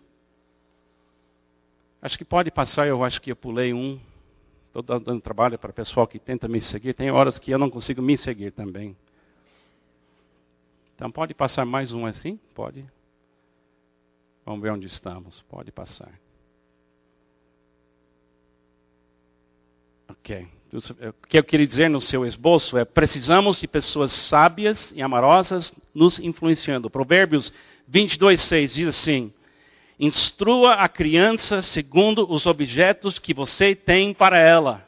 Acho 2.02 2.18
que 2.18 2.24
pode 2.24 2.50
passar, 2.52 2.88
eu 2.88 3.04
acho 3.04 3.22
que 3.22 3.34
eu 3.34 3.36
pulei 3.36 3.74
um. 3.74 4.00
Estou 4.68 4.82
dando 4.82 5.20
trabalho 5.20 5.60
para 5.60 5.72
o 5.72 5.74
pessoal 5.74 6.08
que 6.08 6.20
tenta 6.20 6.48
me 6.48 6.62
seguir. 6.62 6.94
Tem 6.94 7.12
horas 7.12 7.38
que 7.38 7.52
eu 7.52 7.60
não 7.60 7.70
consigo 7.70 8.02
me 8.02 8.18
seguir 8.18 8.52
também. 8.52 8.96
Então 10.96 11.12
pode 11.12 11.34
passar 11.34 11.66
mais 11.66 11.92
um 11.92 12.06
assim? 12.06 12.40
Pode. 12.56 12.86
Vamos 14.46 14.62
ver 14.62 14.72
onde 14.72 14.88
estamos. 14.88 15.42
Pode 15.50 15.70
passar. 15.70 16.14
Ok. 20.10 20.48
O 20.74 21.28
que 21.28 21.38
eu 21.38 21.44
queria 21.44 21.66
dizer 21.66 21.90
no 21.90 22.02
seu 22.02 22.26
esboço 22.26 22.78
é: 22.78 22.86
precisamos 22.86 23.60
de 23.60 23.68
pessoas 23.68 24.12
sábias 24.12 24.92
e 24.96 25.02
amorosas 25.02 25.74
nos 25.94 26.20
influenciando. 26.20 26.90
Provérbios 26.90 27.52
22, 27.88 28.42
6 28.42 28.74
diz 28.74 28.88
assim: 28.88 29.34
Instrua 30.00 30.74
a 30.74 30.88
criança 30.88 31.62
segundo 31.62 32.32
os 32.32 32.46
objetos 32.46 33.18
que 33.20 33.34
você 33.34 33.76
tem 33.76 34.14
para 34.14 34.38
ela, 34.38 34.88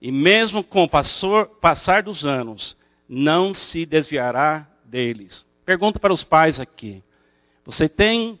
e 0.00 0.12
mesmo 0.12 0.62
com 0.62 0.84
o 0.84 0.88
passar 0.88 2.02
dos 2.02 2.24
anos, 2.24 2.76
não 3.08 3.52
se 3.52 3.84
desviará 3.84 4.68
deles. 4.84 5.44
Pergunta 5.64 5.98
para 5.98 6.12
os 6.12 6.22
pais 6.22 6.60
aqui: 6.60 7.02
Você 7.64 7.88
tem 7.88 8.38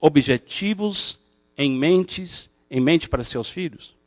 objetivos 0.00 1.18
em 1.56 1.70
mente, 1.70 2.48
em 2.68 2.80
mente 2.80 3.08
para 3.08 3.22
seus 3.22 3.48
filhos? 3.48 3.99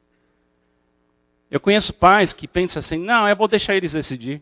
Eu 1.53 1.59
conheço 1.59 1.93
pais 1.93 2.33
que 2.33 2.47
pensam 2.47 2.79
assim: 2.79 2.97
não, 2.97 3.29
eu 3.29 3.35
vou 3.35 3.47
deixar 3.47 3.75
eles 3.75 3.93
decidir. 3.93 4.41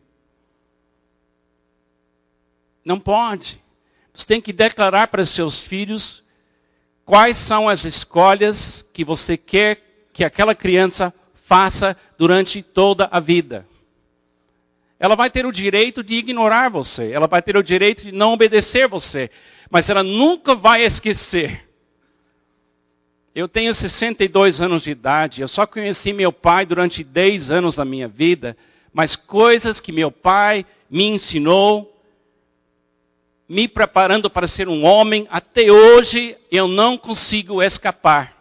Não 2.86 2.98
pode. 2.98 3.62
Você 4.14 4.26
tem 4.26 4.40
que 4.40 4.54
declarar 4.54 5.08
para 5.08 5.26
seus 5.26 5.60
filhos 5.60 6.24
quais 7.04 7.36
são 7.36 7.68
as 7.68 7.84
escolhas 7.84 8.86
que 8.94 9.04
você 9.04 9.36
quer 9.36 10.08
que 10.14 10.24
aquela 10.24 10.56
criança 10.56 11.14
faça 11.48 11.98
durante 12.18 12.64
toda 12.64 13.10
a 13.12 13.20
vida. 13.20 13.68
Ela 14.98 15.18
vai 15.18 15.30
ter 15.30 15.46
o 15.46 15.52
direito 15.52 16.02
de 16.02 16.14
ignorar 16.14 16.70
você, 16.70 17.12
ela 17.12 17.28
vai 17.28 17.42
ter 17.42 17.58
o 17.58 17.64
direito 17.64 18.06
de 18.06 18.14
não 18.14 18.32
obedecer 18.32 18.88
você, 18.88 19.30
mas 19.70 19.90
ela 19.90 20.02
nunca 20.02 20.56
vai 20.56 20.84
esquecer 20.84 21.71
eu 23.34 23.48
tenho 23.48 23.74
62 23.74 24.60
anos 24.60 24.84
de 24.84 24.92
idade, 24.92 25.42
eu 25.42 25.48
só 25.48 25.66
conheci 25.66 26.12
meu 26.12 26.34
pai 26.34 26.66
durante 26.66 27.04
10 27.04 27.50
anos 27.50 27.76
da 27.76 27.86
minha 27.86 28.08
vida, 28.08 28.58
mas 28.94 29.16
coisas 29.16 29.80
que 29.80 29.92
meu 29.92 30.12
pai 30.12 30.66
me 30.90 31.06
ensinou, 31.06 31.88
me 33.48 33.68
preparando 33.68 34.30
para 34.30 34.48
ser 34.48 34.68
um 34.68 34.84
homem, 34.84 35.28
até 35.30 35.72
hoje 35.72 36.38
eu 36.52 36.68
não 36.68 36.98
consigo 36.98 37.64
escapar. 37.64 38.38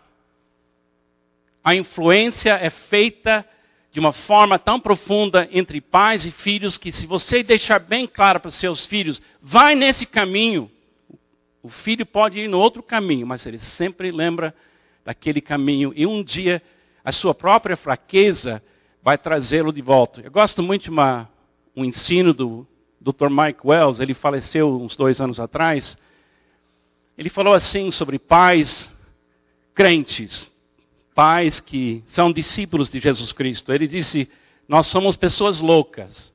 A 1.62 1.74
influência 1.74 2.54
é 2.54 2.70
feita 2.70 3.46
de 3.92 4.00
uma 4.00 4.12
forma 4.12 4.58
tão 4.58 4.80
profunda 4.80 5.48
entre 5.52 5.80
pais 5.80 6.24
e 6.24 6.30
filhos 6.30 6.78
que, 6.78 6.90
se 6.90 7.06
você 7.06 7.42
deixar 7.42 7.78
bem 7.78 8.06
claro 8.06 8.40
para 8.40 8.48
os 8.48 8.54
seus 8.54 8.86
filhos, 8.86 9.20
vai 9.40 9.74
nesse 9.74 10.06
caminho, 10.06 10.70
o 11.62 11.68
filho 11.68 12.06
pode 12.06 12.40
ir 12.40 12.48
no 12.48 12.58
outro 12.58 12.82
caminho, 12.82 13.26
mas 13.26 13.46
ele 13.46 13.58
sempre 13.58 14.10
lembra 14.10 14.54
daquele 15.04 15.40
caminho 15.40 15.92
e 15.94 16.06
um 16.06 16.22
dia 16.22 16.62
a 17.04 17.12
sua 17.12 17.34
própria 17.34 17.76
fraqueza 17.76 18.62
vai 19.02 19.16
trazê-lo 19.16 19.72
de 19.72 19.80
volta. 19.80 20.20
Eu 20.20 20.30
gosto 20.30 20.62
muito 20.62 20.84
de 20.84 20.90
uma, 20.90 21.28
um 21.74 21.84
ensino 21.84 22.32
do 22.32 22.66
Dr. 23.00 23.30
Mike 23.30 23.60
Wells, 23.64 24.00
ele 24.00 24.12
faleceu 24.12 24.80
uns 24.80 24.94
dois 24.94 25.20
anos 25.20 25.40
atrás. 25.40 25.96
Ele 27.16 27.30
falou 27.30 27.54
assim 27.54 27.90
sobre 27.90 28.18
pais 28.18 28.90
crentes, 29.74 30.50
pais 31.14 31.60
que 31.60 32.04
são 32.08 32.30
discípulos 32.30 32.90
de 32.90 33.00
Jesus 33.00 33.32
Cristo. 33.32 33.72
Ele 33.72 33.86
disse: 33.86 34.28
Nós 34.68 34.86
somos 34.86 35.16
pessoas 35.16 35.60
loucas. 35.60 36.32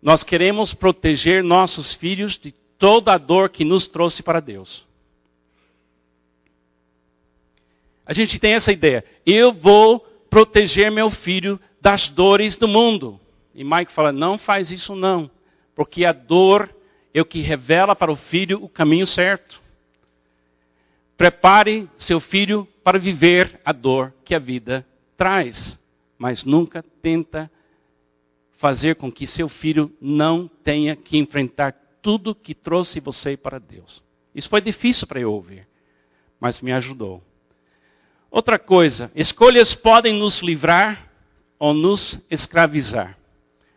Nós 0.00 0.22
queremos 0.22 0.72
proteger 0.72 1.42
nossos 1.42 1.94
filhos 1.94 2.38
de 2.38 2.52
toda 2.78 3.12
a 3.12 3.18
dor 3.18 3.50
que 3.50 3.64
nos 3.64 3.86
trouxe 3.86 4.22
para 4.22 4.40
Deus. 4.40 4.86
A 8.06 8.14
gente 8.14 8.38
tem 8.38 8.52
essa 8.54 8.72
ideia. 8.72 9.04
Eu 9.26 9.52
vou 9.52 9.98
proteger 10.30 10.90
meu 10.90 11.10
filho 11.10 11.60
das 11.80 12.08
dores 12.08 12.56
do 12.56 12.68
mundo. 12.68 13.20
E 13.54 13.64
Mike 13.64 13.92
fala: 13.92 14.12
não 14.12 14.38
faz 14.38 14.70
isso 14.70 14.94
não. 14.94 15.30
Porque 15.74 16.04
a 16.04 16.12
dor 16.12 16.74
é 17.12 17.20
o 17.20 17.24
que 17.24 17.40
revela 17.40 17.96
para 17.96 18.12
o 18.12 18.16
filho 18.16 18.62
o 18.62 18.68
caminho 18.68 19.06
certo. 19.06 19.60
Prepare 21.16 21.88
seu 21.96 22.20
filho 22.20 22.68
para 22.84 22.98
viver 22.98 23.60
a 23.64 23.72
dor 23.72 24.12
que 24.24 24.34
a 24.34 24.38
vida 24.38 24.86
traz. 25.16 25.78
Mas 26.18 26.44
nunca 26.44 26.84
tenta 27.02 27.50
fazer 28.56 28.96
com 28.96 29.10
que 29.10 29.26
seu 29.26 29.48
filho 29.48 29.92
não 30.00 30.48
tenha 30.62 30.94
que 30.94 31.18
enfrentar 31.18 31.72
tudo 32.00 32.34
que 32.34 32.54
trouxe 32.54 33.00
você 33.00 33.36
para 33.36 33.58
Deus. 33.58 34.02
Isso 34.34 34.48
foi 34.48 34.60
difícil 34.60 35.06
para 35.06 35.20
eu 35.20 35.32
ouvir, 35.32 35.66
mas 36.38 36.60
me 36.60 36.72
ajudou. 36.72 37.22
Outra 38.30 38.58
coisa, 38.58 39.10
escolhas 39.14 39.74
podem 39.74 40.12
nos 40.12 40.40
livrar 40.40 41.10
ou 41.58 41.72
nos 41.72 42.20
escravizar. 42.30 43.16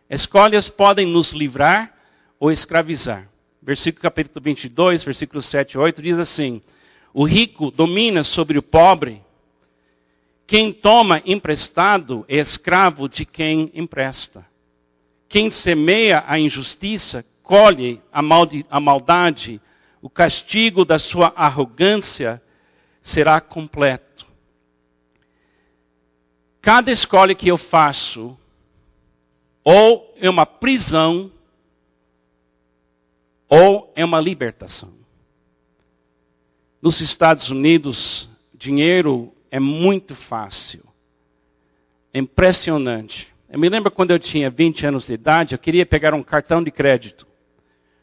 Escolhas 0.08 0.68
podem 0.68 1.06
nos 1.06 1.30
livrar 1.30 1.94
ou 2.38 2.50
escravizar. 2.50 3.28
Versículo 3.62 4.02
capítulo 4.02 4.42
22, 4.42 5.04
versículos 5.04 5.46
7 5.46 5.74
e 5.74 5.78
8 5.78 6.02
diz 6.02 6.18
assim: 6.18 6.62
O 7.14 7.24
rico 7.24 7.70
domina 7.70 8.24
sobre 8.24 8.58
o 8.58 8.62
pobre. 8.62 9.22
Quem 10.46 10.72
toma 10.72 11.22
emprestado 11.24 12.24
é 12.28 12.36
escravo 12.38 13.08
de 13.08 13.24
quem 13.24 13.70
empresta. 13.72 14.44
Quem 15.28 15.48
semeia 15.48 16.24
a 16.26 16.40
injustiça 16.40 17.24
colhe 17.40 18.02
a, 18.12 18.20
a 18.68 18.80
maldade. 18.80 19.60
O 20.02 20.10
castigo 20.10 20.84
da 20.84 20.98
sua 20.98 21.32
arrogância 21.36 22.42
será 23.00 23.40
completo. 23.40 24.26
Cada 26.60 26.90
escolha 26.90 27.34
que 27.34 27.48
eu 27.48 27.56
faço, 27.56 28.36
ou 29.64 30.14
é 30.18 30.28
uma 30.28 30.44
prisão, 30.44 31.30
ou 33.48 33.92
é 33.96 34.04
uma 34.04 34.20
libertação. 34.20 34.92
Nos 36.80 37.00
Estados 37.00 37.50
Unidos, 37.50 38.28
dinheiro 38.54 39.32
é 39.50 39.58
muito 39.58 40.14
fácil. 40.14 40.84
É 42.12 42.18
impressionante. 42.18 43.32
Eu 43.48 43.58
me 43.58 43.68
lembro 43.68 43.90
quando 43.90 44.12
eu 44.12 44.18
tinha 44.18 44.50
20 44.50 44.86
anos 44.86 45.06
de 45.06 45.14
idade, 45.14 45.54
eu 45.54 45.58
queria 45.58 45.84
pegar 45.84 46.14
um 46.14 46.22
cartão 46.22 46.62
de 46.62 46.70
crédito. 46.70 47.26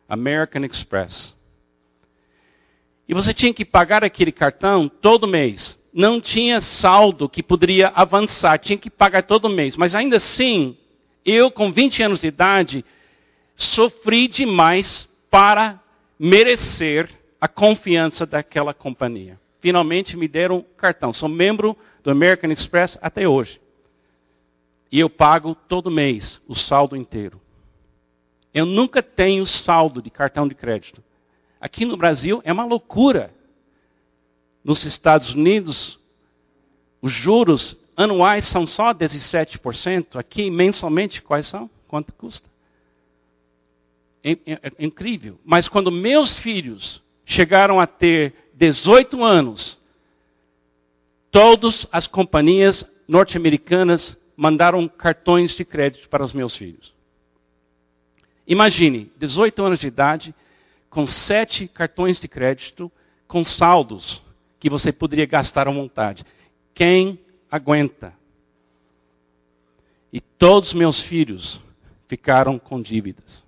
American 0.10 0.64
Express. 0.64 1.36
E 3.08 3.14
você 3.14 3.34
tinha 3.34 3.54
que 3.54 3.66
pagar 3.66 4.04
aquele 4.04 4.32
cartão 4.32 4.90
todo 4.90 5.28
mês. 5.28 5.78
Não 5.98 6.22
tinha 6.22 6.62
saldo 6.62 7.28
que 7.28 7.42
poderia 7.42 7.88
avançar, 7.88 8.60
tinha 8.60 8.78
que 8.78 8.88
pagar 8.88 9.24
todo 9.24 9.50
mês. 9.50 9.76
Mas 9.76 9.96
ainda 9.96 10.18
assim, 10.18 10.78
eu 11.26 11.50
com 11.50 11.72
20 11.72 12.04
anos 12.04 12.22
de 12.22 12.28
idade, 12.28 12.86
sofri 13.56 14.28
demais 14.28 15.10
para 15.32 15.82
merecer 16.20 17.10
a 17.42 17.48
confiança 17.48 18.28
daquela 18.28 18.76
companhia. 18.76 19.40
Finalmente 19.60 20.16
me 20.16 20.28
deram 20.28 20.64
cartão. 20.78 21.12
Sou 21.12 21.28
membro 21.28 21.76
do 22.04 22.12
American 22.12 22.52
Express 22.52 22.96
até 23.02 23.28
hoje. 23.28 23.60
E 24.92 25.00
eu 25.00 25.10
pago 25.10 25.56
todo 25.68 25.90
mês 25.90 26.40
o 26.48 26.54
saldo 26.54 26.96
inteiro. 26.96 27.42
Eu 28.54 28.68
nunca 28.68 29.02
tenho 29.02 29.48
saldo 29.48 30.00
de 30.00 30.12
cartão 30.12 30.48
de 30.48 30.54
crédito. 30.54 31.04
Aqui 31.60 31.86
no 31.86 31.98
Brasil 31.98 32.40
é 32.46 32.54
uma 32.54 32.66
loucura. 32.66 33.34
Nos 34.68 34.84
Estados 34.84 35.34
Unidos, 35.34 35.98
os 37.02 37.14
juros 37.14 37.78
anuais 37.96 38.46
são 38.50 38.68
só 38.68 38.94
17%. 38.94 40.20
Aqui, 40.20 40.52
mensalmente, 40.52 41.22
quais 41.22 41.48
são? 41.48 41.70
Quanto 41.88 42.12
custa? 42.12 42.50
É, 44.22 44.32
é, 44.32 44.60
é 44.78 44.86
incrível. 44.86 45.40
Mas 45.46 45.70
quando 45.70 45.90
meus 45.90 46.36
filhos 46.36 47.02
chegaram 47.26 47.80
a 47.80 47.88
ter 47.88 48.52
18 48.56 49.24
anos, 49.24 49.78
todas 51.32 51.88
as 51.90 52.06
companhias 52.06 52.84
norte-americanas 53.08 54.18
mandaram 54.36 54.86
cartões 54.90 55.56
de 55.56 55.64
crédito 55.64 56.10
para 56.10 56.26
os 56.26 56.34
meus 56.34 56.58
filhos. 56.58 56.94
Imagine, 58.46 59.10
18 59.18 59.64
anos 59.64 59.80
de 59.80 59.88
idade, 59.88 60.36
com 60.90 61.08
sete 61.08 61.70
cartões 61.70 62.20
de 62.20 62.28
crédito, 62.28 62.92
com 63.30 63.46
saldos 63.46 64.27
que 64.60 64.70
você 64.70 64.92
poderia 64.92 65.26
gastar 65.26 65.68
à 65.68 65.72
vontade. 65.72 66.26
Quem 66.74 67.20
aguenta? 67.50 68.14
E 70.12 70.20
todos 70.20 70.74
meus 70.74 71.02
filhos 71.02 71.60
ficaram 72.08 72.58
com 72.58 72.82
dívidas. 72.82 73.44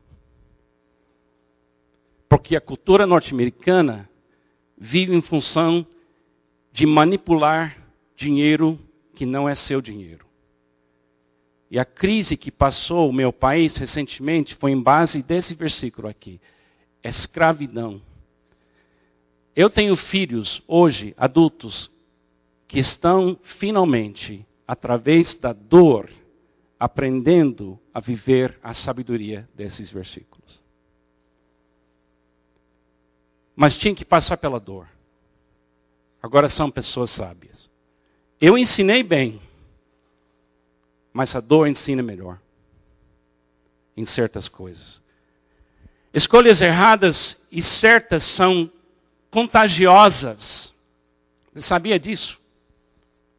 Porque 2.27 2.55
a 2.55 2.61
cultura 2.61 3.07
norte-americana 3.07 4.09
vive 4.77 5.15
em 5.15 5.21
função 5.21 5.85
de 6.71 6.85
manipular 6.85 7.77
dinheiro 8.15 8.79
que 9.15 9.25
não 9.25 9.49
é 9.49 9.55
seu 9.55 9.81
dinheiro. 9.81 10.29
E 11.71 11.77
a 11.77 11.85
crise 11.85 12.35
que 12.35 12.51
passou 12.51 13.09
o 13.09 13.13
meu 13.13 13.31
país 13.31 13.75
recentemente 13.77 14.55
foi 14.55 14.71
em 14.71 14.81
base 14.81 15.21
desse 15.21 15.53
versículo 15.53 16.07
aqui: 16.07 16.39
escravidão. 17.03 18.01
Eu 19.55 19.69
tenho 19.69 19.95
filhos 19.95 20.61
hoje, 20.67 21.13
adultos, 21.17 21.91
que 22.67 22.79
estão 22.79 23.37
finalmente, 23.43 24.45
através 24.67 25.33
da 25.33 25.53
dor, 25.53 26.09
aprendendo 26.79 27.79
a 27.93 27.99
viver 27.99 28.57
a 28.63 28.73
sabedoria 28.73 29.49
desses 29.53 29.91
versículos. 29.91 30.61
Mas 33.55 33.77
tinha 33.77 33.93
que 33.93 34.05
passar 34.05 34.37
pela 34.37 34.59
dor. 34.59 34.87
Agora 36.21 36.47
são 36.47 36.71
pessoas 36.71 37.09
sábias. 37.09 37.69
Eu 38.39 38.57
ensinei 38.57 39.03
bem 39.03 39.41
mas 41.13 41.35
a 41.35 41.39
dor 41.39 41.67
ensina 41.67 42.01
melhor 42.01 42.39
em 43.97 44.05
certas 44.05 44.47
coisas. 44.47 45.01
Escolhas 46.13 46.61
erradas 46.61 47.37
e 47.51 47.61
certas 47.61 48.23
são 48.23 48.71
contagiosas. 49.31 50.73
Você 51.53 51.61
sabia 51.61 51.99
disso? 51.99 52.39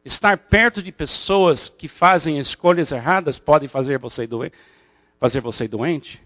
Estar 0.03 0.37
perto 0.37 0.81
de 0.81 0.91
pessoas 0.91 1.69
que 1.69 1.87
fazem 1.87 2.37
escolhas 2.37 2.91
erradas 2.91 3.37
pode 3.37 3.67
fazer 3.67 3.99
você 3.99 4.25
doente. 4.25 4.55
Fazer 5.19 5.41
você 5.41 5.67
doente. 5.67 6.21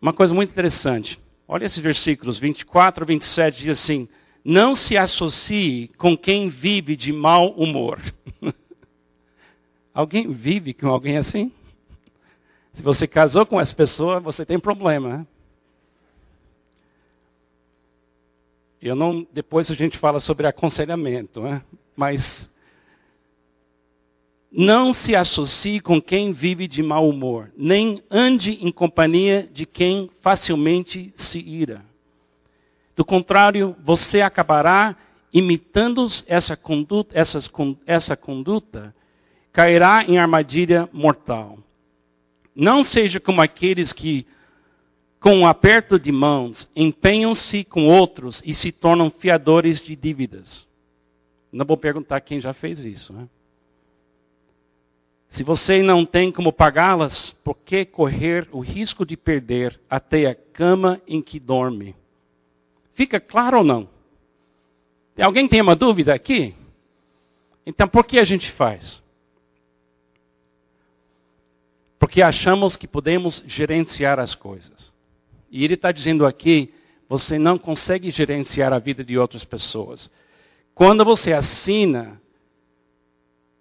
Uma 0.00 0.12
coisa 0.12 0.34
muito 0.34 0.50
interessante. 0.50 1.20
Olha 1.46 1.66
esses 1.66 1.78
versículos 1.78 2.38
24 2.38 3.04
e 3.04 3.06
27 3.06 3.58
diz 3.58 3.80
assim: 3.80 4.08
Não 4.44 4.74
se 4.74 4.96
associe 4.96 5.88
com 5.98 6.16
quem 6.16 6.48
vive 6.48 6.96
de 6.96 7.12
mau 7.12 7.50
humor. 7.52 8.00
Alguém 9.92 10.32
vive 10.32 10.74
com 10.74 10.88
alguém 10.88 11.18
assim? 11.18 11.52
Se 12.72 12.82
você 12.82 13.06
casou 13.06 13.46
com 13.46 13.60
essa 13.60 13.72
pessoa, 13.72 14.18
você 14.18 14.44
tem 14.44 14.58
problema. 14.58 15.18
Né? 15.18 15.26
Eu 18.84 18.94
não, 18.94 19.26
depois 19.32 19.70
a 19.70 19.74
gente 19.74 19.96
fala 19.96 20.20
sobre 20.20 20.46
aconselhamento, 20.46 21.40
né? 21.40 21.62
mas 21.96 22.50
não 24.52 24.92
se 24.92 25.16
associe 25.16 25.80
com 25.80 26.00
quem 26.02 26.32
vive 26.32 26.68
de 26.68 26.82
mau 26.82 27.08
humor, 27.08 27.50
nem 27.56 28.02
ande 28.10 28.52
em 28.60 28.70
companhia 28.70 29.48
de 29.50 29.64
quem 29.64 30.10
facilmente 30.20 31.14
se 31.16 31.38
ira. 31.38 31.82
Do 32.94 33.06
contrário, 33.06 33.74
você 33.82 34.20
acabará 34.20 34.94
imitando 35.32 36.06
essa 36.26 36.54
conduta, 36.54 37.18
essas, 37.18 37.50
essa 37.86 38.14
conduta 38.14 38.94
cairá 39.50 40.04
em 40.04 40.18
armadilha 40.18 40.90
mortal. 40.92 41.58
Não 42.54 42.84
seja 42.84 43.18
como 43.18 43.40
aqueles 43.40 43.94
que, 43.94 44.26
com 45.24 45.36
um 45.36 45.46
aperto 45.46 45.98
de 45.98 46.12
mãos, 46.12 46.68
empenham-se 46.76 47.64
com 47.64 47.88
outros 47.88 48.42
e 48.44 48.52
se 48.52 48.70
tornam 48.70 49.08
fiadores 49.08 49.82
de 49.82 49.96
dívidas. 49.96 50.68
Não 51.50 51.64
vou 51.64 51.78
perguntar 51.78 52.20
quem 52.20 52.42
já 52.42 52.52
fez 52.52 52.80
isso. 52.80 53.10
Né? 53.10 53.26
Se 55.30 55.42
você 55.42 55.82
não 55.82 56.04
tem 56.04 56.30
como 56.30 56.52
pagá-las, 56.52 57.30
por 57.42 57.56
que 57.56 57.86
correr 57.86 58.46
o 58.52 58.60
risco 58.60 59.06
de 59.06 59.16
perder 59.16 59.80
até 59.88 60.26
a 60.26 60.34
cama 60.34 61.00
em 61.08 61.22
que 61.22 61.40
dorme? 61.40 61.96
Fica 62.92 63.18
claro 63.18 63.56
ou 63.56 63.64
não? 63.64 63.88
Alguém 65.18 65.48
tem 65.48 65.62
uma 65.62 65.74
dúvida 65.74 66.12
aqui? 66.12 66.54
Então, 67.64 67.88
por 67.88 68.04
que 68.04 68.18
a 68.18 68.24
gente 68.24 68.52
faz? 68.52 69.02
Porque 71.98 72.20
achamos 72.20 72.76
que 72.76 72.86
podemos 72.86 73.42
gerenciar 73.46 74.20
as 74.20 74.34
coisas. 74.34 74.92
E 75.54 75.62
ele 75.62 75.74
está 75.74 75.92
dizendo 75.92 76.26
aqui: 76.26 76.74
você 77.08 77.38
não 77.38 77.56
consegue 77.56 78.10
gerenciar 78.10 78.72
a 78.72 78.80
vida 78.80 79.04
de 79.04 79.16
outras 79.16 79.44
pessoas. 79.44 80.10
Quando 80.74 81.04
você 81.04 81.32
assina 81.32 82.20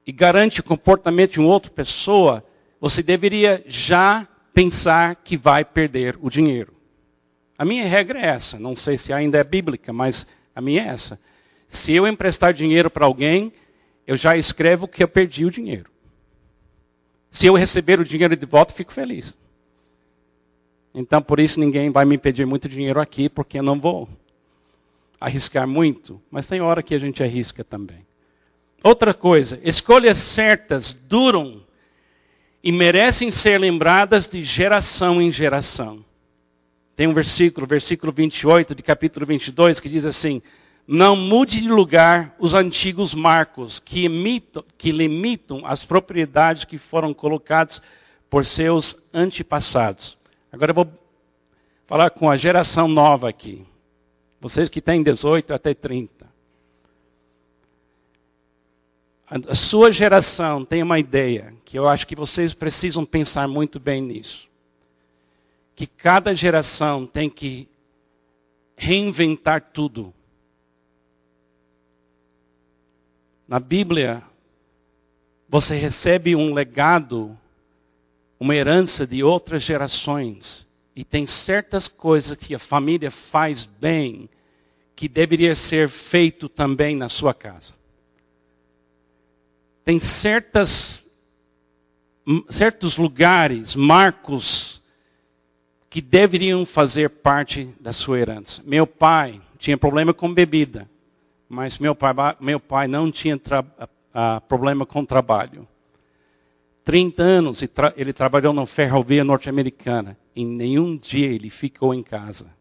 e 0.04 0.12
garante 0.12 0.60
o 0.60 0.64
comportamento 0.64 1.34
de 1.34 1.40
uma 1.40 1.50
outra 1.50 1.70
pessoa, 1.70 2.44
você 2.82 3.04
deveria 3.04 3.64
já 3.68 4.28
pensar 4.56 5.18
que 5.18 5.38
vai 5.38 5.64
perder 5.64 6.18
o 6.20 6.32
dinheiro. 6.32 6.74
A 7.56 7.64
minha 7.64 7.86
regra 7.86 8.20
é 8.20 8.26
essa. 8.26 8.58
Não 8.58 8.76
sei 8.76 8.98
se 8.98 9.14
ainda 9.14 9.38
é 9.38 9.44
bíblica, 9.44 9.94
mas 9.94 10.26
a 10.56 10.60
minha 10.60 10.82
é 10.82 10.88
essa. 10.88 11.20
Se 11.70 11.94
eu 11.94 12.08
emprestar 12.08 12.56
dinheiro 12.56 12.90
para 12.90 13.06
alguém, 13.06 13.54
eu 14.08 14.18
já 14.18 14.36
escrevo 14.36 14.88
que 14.88 15.04
eu 15.04 15.08
perdi 15.08 15.46
o 15.46 15.52
dinheiro. 15.52 15.92
Se 17.30 17.46
eu 17.46 17.54
receber 17.54 18.00
o 18.00 18.06
dinheiro 18.06 18.36
de 18.36 18.48
volta, 18.48 18.74
fico 18.74 18.92
feliz. 18.92 19.36
Então, 20.94 21.22
por 21.22 21.40
isso, 21.40 21.60
ninguém 21.60 21.90
vai 21.90 22.06
me 22.06 22.18
pedir 22.18 22.46
muito 22.46 22.70
dinheiro 22.70 23.00
aqui, 23.00 23.28
porque 23.28 23.60
eu 23.60 23.64
não 23.64 23.80
vou 23.80 24.08
arriscar 25.20 25.68
muito. 25.68 26.22
Mas 26.30 26.46
tem 26.46 26.62
hora 26.62 26.84
que 26.84 26.94
a 26.94 27.00
gente 27.00 27.24
arrisca 27.24 27.64
também. 27.64 28.06
Outra 28.84 29.14
coisa, 29.14 29.60
escolhas 29.64 30.18
certas 30.18 30.94
duram 30.94 31.64
e 32.64 32.72
merecem 32.72 33.32
ser 33.32 33.58
lembradas 33.58 34.28
de 34.28 34.44
geração 34.44 35.22
em 35.22 35.32
geração. 35.32 36.04
Tem 36.96 37.08
um 37.08 37.14
versículo, 37.14 37.66
versículo 37.66 38.12
28 38.12 38.76
de 38.76 38.84
capítulo 38.84 39.26
22, 39.26 39.80
que 39.80 39.90
diz 39.90 40.06
assim: 40.06 40.42
Não 40.88 41.16
mude 41.16 41.60
de 41.60 41.68
lugar 41.68 42.36
os 42.38 42.54
antigos 42.54 43.16
marcos 43.16 43.80
que, 43.80 44.04
imitam, 44.04 44.64
que 44.78 44.92
limitam 44.92 45.66
as 45.66 45.84
propriedades 45.84 46.66
que 46.66 46.78
foram 46.78 47.14
colocadas 47.14 47.82
por 48.30 48.46
seus 48.46 48.96
antepassados. 49.14 50.18
Agora 50.54 50.70
eu 50.70 50.76
vou 50.76 50.88
falar 51.88 52.12
com 52.12 52.30
a 52.30 52.38
geração 52.38 52.88
nova 52.88 53.28
aqui. 53.28 53.66
Vocês 54.40 54.70
que 54.70 54.80
têm 54.80 55.02
18 55.02 55.52
até 55.52 55.74
30. 55.74 56.32
A 59.28 59.56
sua 59.56 59.92
geração 59.92 60.64
tem 60.64 60.84
uma 60.84 61.00
ideia 61.00 61.56
que 61.66 61.76
eu 61.76 61.90
acho 61.90 62.06
que 62.06 62.16
vocês 62.16 62.54
precisam 62.54 63.04
pensar 63.04 63.48
muito 63.48 63.80
bem 63.80 64.00
nisso. 64.00 64.48
Que 65.76 65.88
cada 65.88 66.36
geração 66.36 67.08
tem 67.08 67.32
que 67.32 67.68
reinventar 68.78 69.72
tudo. 69.74 70.14
Na 73.48 73.60
Bíblia, 73.60 74.22
você 75.50 75.76
recebe 75.76 76.36
um 76.36 76.54
legado, 76.54 77.36
uma 78.44 78.56
herança 78.56 79.08
de 79.08 79.24
outras 79.24 79.64
gerações. 79.64 80.68
E 80.96 81.04
tem 81.04 81.26
certas 81.26 81.88
coisas 81.88 82.38
que 82.38 82.54
a 82.54 82.60
família 82.60 83.10
faz 83.10 83.66
bem 83.66 84.30
que 84.96 85.08
deveria 85.08 85.56
ser 85.56 85.90
feito 85.90 86.48
também 86.48 86.96
na 86.96 87.10
sua 87.10 87.34
casa 87.34 87.74
tem 89.86 90.00
certas, 90.00 91.04
certos 92.50 92.98
lugares, 92.98 93.76
marcos, 93.76 94.82
que 95.90 96.02
deveriam 96.02 96.66
fazer 96.66 97.10
parte 97.10 97.66
da 97.80 97.94
sua 97.94 98.20
herança. 98.20 98.62
Meu 98.66 98.88
pai 98.88 99.42
tinha 99.60 99.78
problema 99.78 100.14
com 100.14 100.34
bebida, 100.34 100.90
mas 101.48 101.78
meu 101.78 101.94
pai, 101.94 102.14
meu 102.40 102.60
pai 102.60 102.88
não 102.88 103.12
tinha 103.12 103.38
tra, 103.38 103.62
uh, 103.62 104.42
problema 104.48 104.86
com 104.86 105.06
trabalho. 105.06 105.68
30 106.84 107.24
anos 107.24 107.64
ele 107.96 108.12
trabalhou 108.12 108.54
na 108.54 108.66
ferrovia 108.66 109.24
norte-americana 109.24 110.18
e 110.36 110.44
nenhum 110.44 110.98
dia 110.98 111.28
ele 111.28 111.50
ficou 111.50 111.94
em 111.94 112.04
casa. 112.04 112.54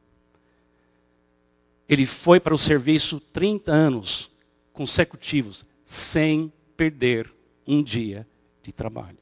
Ele 1.88 2.06
foi 2.06 2.38
para 2.38 2.54
o 2.54 2.58
serviço 2.58 3.20
30 3.32 3.72
anos 3.72 4.30
consecutivos, 4.72 5.66
sem 5.86 6.52
perder 6.76 7.30
um 7.66 7.82
dia 7.82 8.26
de 8.62 8.72
trabalho. 8.72 9.18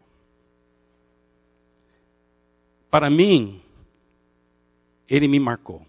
Para 2.91 3.09
mim, 3.09 3.61
ele 5.09 5.27
me 5.27 5.41
marcou. 5.41 5.85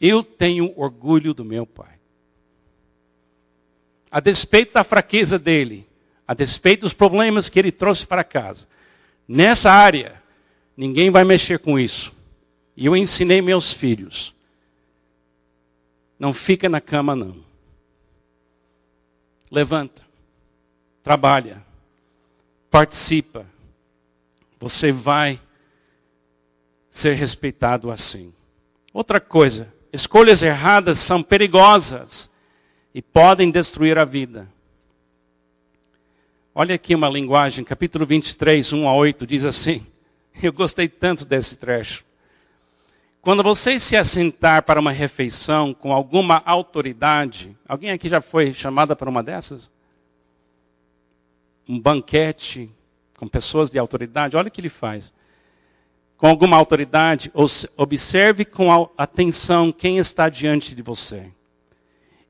Eu 0.00 0.22
tenho 0.22 0.72
orgulho 0.78 1.32
do 1.32 1.44
meu 1.44 1.66
pai. 1.66 1.98
A 4.10 4.20
despeito 4.20 4.74
da 4.74 4.84
fraqueza 4.84 5.38
dele, 5.38 5.87
a 6.28 6.34
despeito 6.34 6.82
dos 6.82 6.92
problemas 6.92 7.48
que 7.48 7.58
ele 7.58 7.72
trouxe 7.72 8.06
para 8.06 8.22
casa, 8.22 8.68
nessa 9.26 9.72
área, 9.72 10.22
ninguém 10.76 11.10
vai 11.10 11.24
mexer 11.24 11.58
com 11.58 11.80
isso. 11.80 12.12
E 12.76 12.86
eu 12.86 12.94
ensinei 12.94 13.42
meus 13.42 13.72
filhos: 13.72 14.32
não 16.18 16.32
fica 16.32 16.68
na 16.68 16.80
cama, 16.80 17.16
não. 17.16 17.34
Levanta 19.50 20.06
trabalha, 21.08 21.64
participa, 22.70 23.46
você 24.60 24.92
vai 24.92 25.40
ser 26.90 27.14
respeitado 27.14 27.90
assim. 27.90 28.30
Outra 28.92 29.18
coisa, 29.18 29.72
escolhas 29.90 30.42
erradas 30.42 30.98
são 30.98 31.22
perigosas 31.22 32.30
e 32.94 33.00
podem 33.00 33.50
destruir 33.50 33.96
a 33.96 34.04
vida. 34.04 34.46
Olha 36.60 36.74
aqui 36.74 36.92
uma 36.92 37.08
linguagem, 37.08 37.62
capítulo 37.62 38.04
23, 38.04 38.72
1 38.72 38.88
a 38.88 38.92
8, 38.92 39.24
diz 39.24 39.44
assim. 39.44 39.86
Eu 40.42 40.52
gostei 40.52 40.88
tanto 40.88 41.24
desse 41.24 41.56
trecho. 41.56 42.04
Quando 43.22 43.44
você 43.44 43.78
se 43.78 43.94
assentar 43.94 44.64
para 44.64 44.80
uma 44.80 44.90
refeição 44.90 45.72
com 45.72 45.92
alguma 45.92 46.42
autoridade, 46.44 47.56
alguém 47.64 47.92
aqui 47.92 48.08
já 48.08 48.20
foi 48.20 48.54
chamada 48.54 48.96
para 48.96 49.08
uma 49.08 49.22
dessas? 49.22 49.70
um 51.68 51.78
banquete 51.78 52.68
com 53.16 53.28
pessoas 53.28 53.70
de 53.70 53.78
autoridade, 53.78 54.36
olha 54.36 54.48
o 54.48 54.50
que 54.50 54.60
ele 54.60 54.68
faz. 54.68 55.14
Com 56.16 56.26
alguma 56.26 56.56
autoridade, 56.56 57.30
observe 57.76 58.44
com 58.44 58.90
atenção 58.98 59.70
quem 59.70 59.98
está 59.98 60.28
diante 60.28 60.74
de 60.74 60.82
você. 60.82 61.32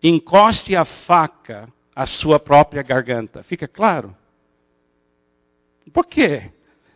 Encoste 0.03 0.77
a 0.77 0.85
faca 0.85 1.73
à 1.99 2.07
sua 2.07 2.39
própria 2.39 2.81
garganta. 2.81 3.43
Fica 3.43 3.67
claro? 3.67 4.15
Por 5.93 6.07
quê? 6.07 6.45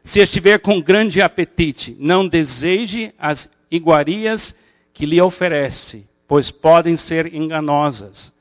Se 0.04 0.20
estiver 0.20 0.60
com 0.60 0.80
grande 0.80 1.20
apetite, 1.20 1.96
não 1.98 2.28
deseje 2.28 3.12
as 3.18 3.50
iguarias 3.68 4.54
que 4.94 5.04
lhe 5.04 5.20
oferece, 5.20 6.06
pois 6.28 6.52
podem 6.52 6.96
ser 6.96 7.34
enganosas. 7.34 8.32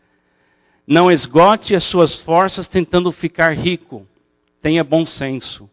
Não 0.85 1.11
esgote 1.11 1.73
as 1.73 1.83
suas 1.83 2.17
forças 2.17 2.67
tentando 2.67 3.11
ficar 3.11 3.57
rico. 3.57 4.05
Tenha 4.61 4.83
bom 4.83 5.03
senso. 5.03 5.67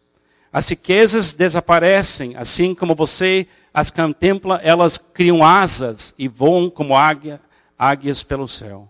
As 0.51 0.67
riquezas 0.69 1.31
desaparecem, 1.31 2.35
assim 2.35 2.73
como 2.73 2.95
você 2.95 3.45
as 3.71 3.91
contempla, 3.91 4.59
elas 4.63 4.97
criam 5.13 5.43
asas 5.43 6.15
e 6.17 6.27
voam 6.27 6.67
como 6.67 6.97
águia, 6.97 7.39
águias 7.77 8.23
pelo 8.23 8.47
céu. 8.47 8.89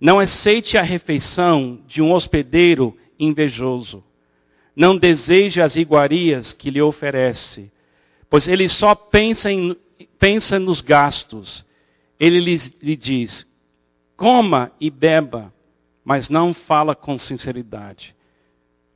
Não 0.00 0.18
aceite 0.18 0.78
a 0.78 0.82
refeição 0.82 1.80
de 1.86 2.00
um 2.00 2.12
hospedeiro 2.12 2.96
invejoso. 3.18 4.02
Não 4.74 4.96
deseje 4.96 5.60
as 5.60 5.76
iguarias 5.76 6.54
que 6.54 6.70
lhe 6.70 6.80
oferece, 6.80 7.70
pois 8.30 8.48
ele 8.48 8.66
só 8.66 8.94
pensa, 8.94 9.52
em, 9.52 9.76
pensa 10.18 10.58
nos 10.58 10.80
gastos. 10.80 11.64
Ele 12.18 12.40
lhe, 12.40 12.56
lhe 12.80 12.96
diz: 12.96 13.46
coma 14.16 14.72
e 14.80 14.88
beba, 14.88 15.52
mas 16.02 16.30
não 16.30 16.54
fala 16.54 16.94
com 16.94 17.18
sinceridade. 17.18 18.16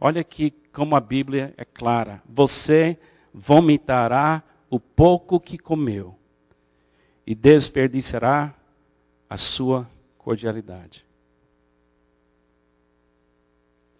Olha 0.01 0.23
aqui 0.23 0.55
como 0.73 0.97
a 0.97 1.01
Bíblia 1.01 1.53
é 1.59 1.67
clara: 1.67 2.23
você 2.27 2.97
vomitará 3.33 4.43
o 4.71 4.81
pouco 4.81 5.39
que 5.39 5.59
comeu 5.59 6.17
e 7.27 7.35
desperdiçará 7.35 8.55
a 9.29 9.37
sua 9.37 9.89
cordialidade. 10.25 11.05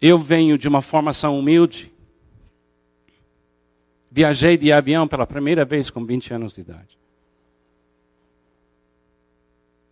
Eu 0.01 0.19
venho 0.19 0.57
de 0.57 0.67
uma 0.67 0.81
formação 0.81 1.37
humilde. 1.37 1.93
Viajei 4.11 4.57
de 4.57 4.71
avião 4.71 5.07
pela 5.07 5.27
primeira 5.27 5.63
vez 5.63 5.89
com 5.89 6.03
20 6.03 6.33
anos 6.33 6.53
de 6.53 6.61
idade. 6.61 6.97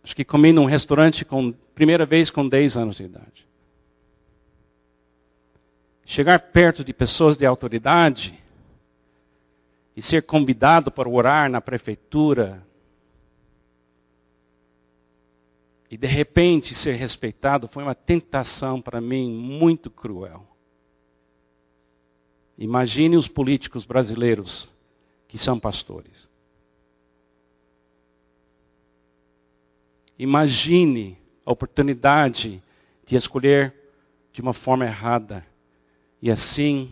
Acho 0.02 0.14
que 0.14 0.24
comi 0.24 0.52
num 0.52 0.64
restaurante 0.64 1.24
com 1.24 1.52
primeira 1.74 2.04
vez 2.04 2.30
com 2.30 2.46
10 2.46 2.76
anos 2.76 2.96
de 2.96 3.04
idade. 3.04 3.46
Chegar 6.04 6.38
perto 6.38 6.84
de 6.84 6.92
pessoas 6.92 7.36
de 7.36 7.46
autoridade 7.46 8.38
e 9.96 10.02
ser 10.02 10.22
convidado 10.22 10.90
para 10.90 11.08
orar 11.08 11.48
na 11.48 11.60
prefeitura 11.60 12.62
e 15.94 15.96
de 15.96 16.08
repente 16.08 16.74
ser 16.74 16.96
respeitado 16.96 17.68
foi 17.68 17.84
uma 17.84 17.94
tentação 17.94 18.82
para 18.82 19.00
mim 19.00 19.30
muito 19.30 19.88
cruel. 19.88 20.44
Imagine 22.58 23.16
os 23.16 23.28
políticos 23.28 23.84
brasileiros 23.84 24.68
que 25.28 25.38
são 25.38 25.56
pastores. 25.60 26.28
Imagine 30.18 31.16
a 31.46 31.52
oportunidade 31.52 32.60
de 33.06 33.14
escolher 33.14 33.72
de 34.32 34.40
uma 34.42 34.52
forma 34.52 34.84
errada 34.84 35.46
e 36.20 36.28
assim 36.28 36.90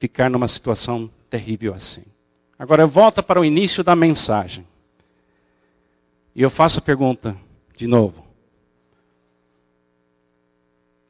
ficar 0.00 0.28
numa 0.28 0.48
situação 0.48 1.08
terrível 1.30 1.74
assim. 1.74 2.02
Agora 2.58 2.88
volta 2.88 3.22
para 3.22 3.40
o 3.40 3.44
início 3.44 3.84
da 3.84 3.94
mensagem. 3.94 4.66
E 6.34 6.42
eu 6.42 6.50
faço 6.50 6.80
a 6.80 6.82
pergunta 6.82 7.36
de 7.82 7.88
novo. 7.88 8.24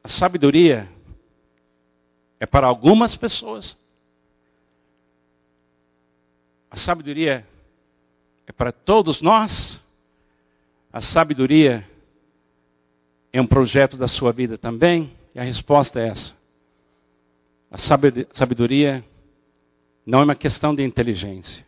A 0.03 0.07
sabedoria 0.07 0.89
é 2.39 2.47
para 2.47 2.65
algumas 2.65 3.15
pessoas. 3.15 3.77
A 6.71 6.75
sabedoria 6.75 7.47
é 8.47 8.51
para 8.51 8.71
todos 8.71 9.21
nós. 9.21 9.79
A 10.91 10.99
sabedoria 10.99 11.87
é 13.31 13.39
um 13.39 13.45
projeto 13.45 13.95
da 13.95 14.07
sua 14.07 14.31
vida 14.31 14.57
também? 14.57 15.15
E 15.35 15.39
a 15.39 15.43
resposta 15.43 15.99
é 15.99 16.07
essa. 16.07 16.35
A 17.69 17.77
sabedoria 18.33 19.05
não 20.03 20.21
é 20.21 20.23
uma 20.23 20.35
questão 20.35 20.73
de 20.73 20.81
inteligência. 20.81 21.63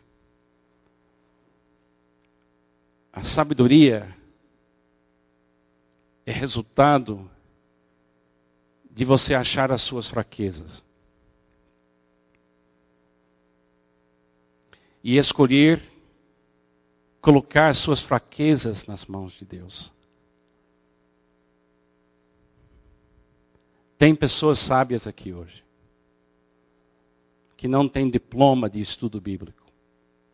A 3.12 3.22
sabedoria 3.22 4.15
é 6.26 6.32
resultado 6.32 7.30
de 8.90 9.04
você 9.04 9.32
achar 9.32 9.70
as 9.70 9.80
suas 9.82 10.08
fraquezas. 10.08 10.84
E 15.04 15.16
escolher 15.16 15.80
colocar 17.20 17.68
as 17.68 17.78
suas 17.78 18.02
fraquezas 18.02 18.84
nas 18.86 19.06
mãos 19.06 19.32
de 19.34 19.44
Deus. 19.44 19.92
Tem 23.96 24.14
pessoas 24.14 24.58
sábias 24.58 25.06
aqui 25.06 25.32
hoje 25.32 25.64
que 27.56 27.68
não 27.68 27.88
têm 27.88 28.10
diploma 28.10 28.68
de 28.68 28.80
estudo 28.80 29.20
bíblico. 29.20 29.64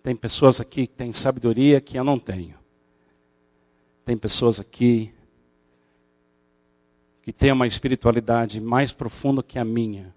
Tem 0.02 0.16
pessoas 0.16 0.60
aqui 0.60 0.86
que 0.86 0.94
têm 0.94 1.12
sabedoria 1.12 1.80
que 1.80 1.96
eu 1.96 2.02
não 2.02 2.18
tenho. 2.18 2.58
Tem 4.04 4.16
pessoas 4.18 4.58
aqui 4.58 5.14
que 7.22 7.32
têm 7.32 7.52
uma 7.52 7.66
espiritualidade 7.66 8.60
mais 8.60 8.92
profunda 8.92 9.42
que 9.42 9.58
a 9.58 9.64
minha. 9.64 10.12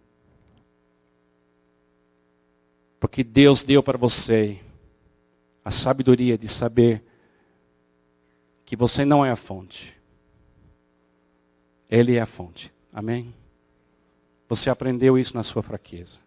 Porque 3.00 3.24
Deus 3.24 3.62
deu 3.62 3.84
para 3.84 3.98
você 3.98 4.60
a 5.63 5.70
sabedoria 5.70 6.38
de 6.38 6.48
saber 6.48 7.04
que 8.65 8.76
você 8.76 9.06
não 9.06 9.24
é 9.24 9.32
a 9.32 9.36
fonte. 9.36 9.94
Ele 11.89 12.15
é 12.15 12.22
a 12.22 12.26
fonte. 12.26 12.72
Amém? 12.91 13.34
Você 14.50 14.70
aprendeu 14.70 15.18
isso 15.18 15.36
na 15.36 15.44
sua 15.44 15.62
fraqueza. 15.62 16.18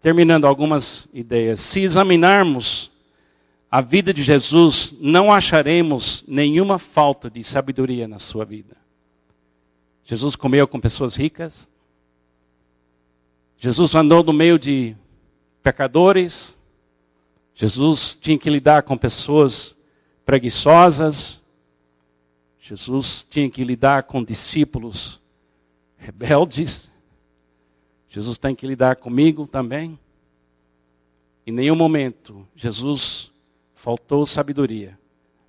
Terminando 0.00 0.46
algumas 0.46 1.08
ideias. 1.12 1.60
Se 1.60 1.80
examinarmos 1.80 2.90
a 3.70 3.80
vida 3.80 4.12
de 4.12 4.22
Jesus, 4.22 4.92
não 5.00 5.32
acharemos 5.32 6.24
nenhuma 6.26 6.78
falta 6.78 7.30
de 7.30 7.44
sabedoria 7.44 8.08
na 8.08 8.18
sua 8.18 8.44
vida. 8.44 8.76
Jesus 10.06 10.36
comeu 10.36 10.68
com 10.68 10.80
pessoas 10.80 11.16
ricas. 11.16 11.68
Jesus 13.58 13.92
andou 13.94 14.22
no 14.22 14.32
meio 14.32 14.56
de 14.56 14.96
pecadores. 15.64 16.56
Jesus 17.56 18.16
tinha 18.20 18.38
que 18.38 18.48
lidar 18.48 18.84
com 18.84 18.96
pessoas 18.96 19.76
preguiçosas. 20.24 21.42
Jesus 22.60 23.26
tinha 23.30 23.50
que 23.50 23.64
lidar 23.64 24.04
com 24.04 24.22
discípulos 24.22 25.20
rebeldes. 25.96 26.88
Jesus 28.08 28.38
tem 28.38 28.54
que 28.54 28.66
lidar 28.66 28.96
comigo 28.96 29.44
também. 29.48 29.98
Em 31.44 31.50
nenhum 31.50 31.76
momento 31.76 32.46
Jesus 32.54 33.28
faltou 33.74 34.24
sabedoria. 34.24 34.96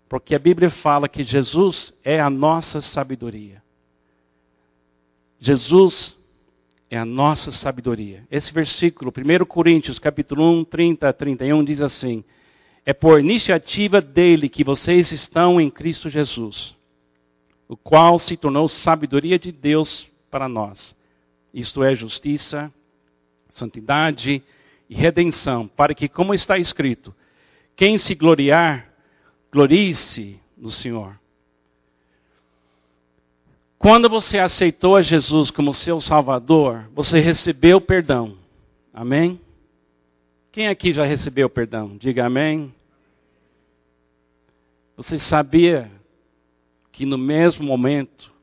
Porque 0.09 0.33
a 0.33 0.39
Bíblia 0.39 0.71
fala 0.71 1.07
que 1.07 1.23
Jesus 1.23 1.93
é 2.03 2.19
a 2.19 2.29
nossa 2.29 2.81
sabedoria. 2.81 3.61
Jesus 5.39 6.17
é 6.89 6.97
a 6.97 7.05
nossa 7.05 7.51
sabedoria. 7.51 8.25
Esse 8.31 8.51
versículo, 8.51 9.11
1 9.15 9.45
Coríntios, 9.45 9.99
capítulo 9.99 10.43
1, 10.61 10.65
30 10.65 11.09
a 11.09 11.13
31, 11.13 11.63
diz 11.63 11.81
assim: 11.81 12.23
É 12.85 12.93
por 12.93 13.19
iniciativa 13.19 14.01
dele 14.01 14.49
que 14.49 14.63
vocês 14.63 15.11
estão 15.11 15.59
em 15.61 15.69
Cristo 15.69 16.09
Jesus, 16.09 16.75
o 17.67 17.75
qual 17.75 18.17
se 18.17 18.35
tornou 18.37 18.67
sabedoria 18.67 19.37
de 19.37 19.51
Deus 19.51 20.07
para 20.31 20.47
nós. 20.47 20.95
Isto 21.53 21.83
é 21.83 21.95
justiça, 21.95 22.71
santidade 23.51 24.41
e 24.89 24.95
redenção, 24.95 25.67
para 25.67 25.93
que, 25.93 26.07
como 26.07 26.33
está 26.33 26.57
escrito, 26.57 27.13
quem 27.75 27.97
se 27.97 28.15
gloriar, 28.15 28.91
glorie-se 29.51 30.39
no 30.57 30.71
Senhor. 30.71 31.19
Quando 33.77 34.09
você 34.09 34.39
aceitou 34.39 34.95
a 34.95 35.01
Jesus 35.01 35.51
como 35.51 35.73
seu 35.73 36.01
Salvador, 36.01 36.89
você 36.93 37.19
recebeu 37.19 37.79
perdão. 37.79 38.37
Amém? 38.91 39.39
Quem 40.51 40.67
aqui 40.67 40.91
já 40.91 41.05
recebeu 41.05 41.49
perdão? 41.49 41.95
Diga 41.97 42.25
amém. 42.25 42.73
Você 44.95 45.19
sabia 45.19 45.91
que 46.91 47.05
no 47.05 47.17
mesmo 47.17 47.63
momento 47.63 48.33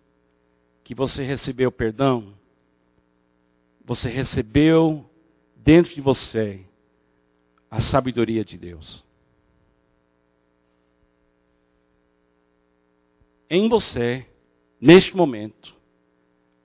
que 0.85 0.95
você 0.95 1.25
recebeu 1.25 1.73
perdão, 1.73 2.33
você 3.85 4.09
recebeu 4.09 5.05
dentro 5.57 5.93
de 5.93 6.01
você 6.01 6.61
a 7.69 7.81
sabedoria 7.81 8.45
de 8.45 8.57
Deus. 8.57 9.03
Em 13.51 13.69
você, 13.69 14.25
neste 14.85 15.17
momento, 15.17 15.75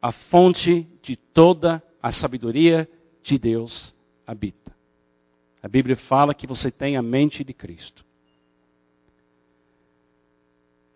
a 0.02 0.12
fonte 0.12 0.86
de 1.02 1.16
toda 1.16 1.82
a 2.04 2.12
sabedoria 2.12 2.86
de 3.24 3.38
Deus 3.38 3.96
habita. 4.28 4.76
A 5.64 5.70
Bíblia 5.70 5.96
fala 5.96 6.34
que 6.34 6.46
você 6.46 6.70
tem 6.70 6.98
a 6.98 7.02
mente 7.02 7.46
de 7.46 7.54
Cristo. 7.54 8.04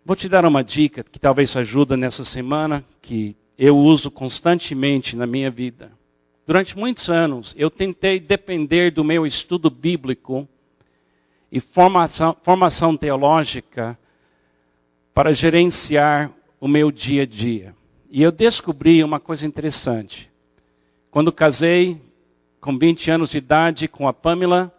Vou 0.04 0.14
te 0.14 0.28
dar 0.28 0.44
uma 0.44 0.62
dica 0.62 1.02
que 1.02 1.18
talvez 1.18 1.56
ajuda 1.56 1.96
nessa 1.96 2.26
semana, 2.26 2.84
que 3.00 3.34
eu 3.56 3.74
uso 3.74 4.10
constantemente 4.10 5.16
na 5.16 5.26
minha 5.26 5.50
vida. 5.50 5.90
Durante 6.46 6.76
muitos 6.76 7.08
anos, 7.08 7.54
eu 7.56 7.70
tentei 7.70 8.20
depender 8.20 8.90
do 8.90 9.02
meu 9.02 9.26
estudo 9.26 9.70
bíblico 9.70 10.46
e 11.50 11.58
formação, 11.58 12.36
formação 12.42 12.94
teológica 12.98 13.98
para 15.14 15.32
gerenciar 15.32 16.30
o 16.64 16.68
meu 16.68 16.90
dia 16.90 17.24
a 17.24 17.26
dia. 17.26 17.74
E 18.10 18.22
eu 18.22 18.32
descobri 18.32 19.04
uma 19.04 19.20
coisa 19.20 19.44
interessante. 19.46 20.30
Quando 21.10 21.30
casei, 21.30 22.00
com 22.58 22.78
20 22.78 23.10
anos 23.10 23.28
de 23.28 23.36
idade, 23.36 23.86
com 23.86 24.08
a 24.08 24.14
Pamela, 24.14 24.72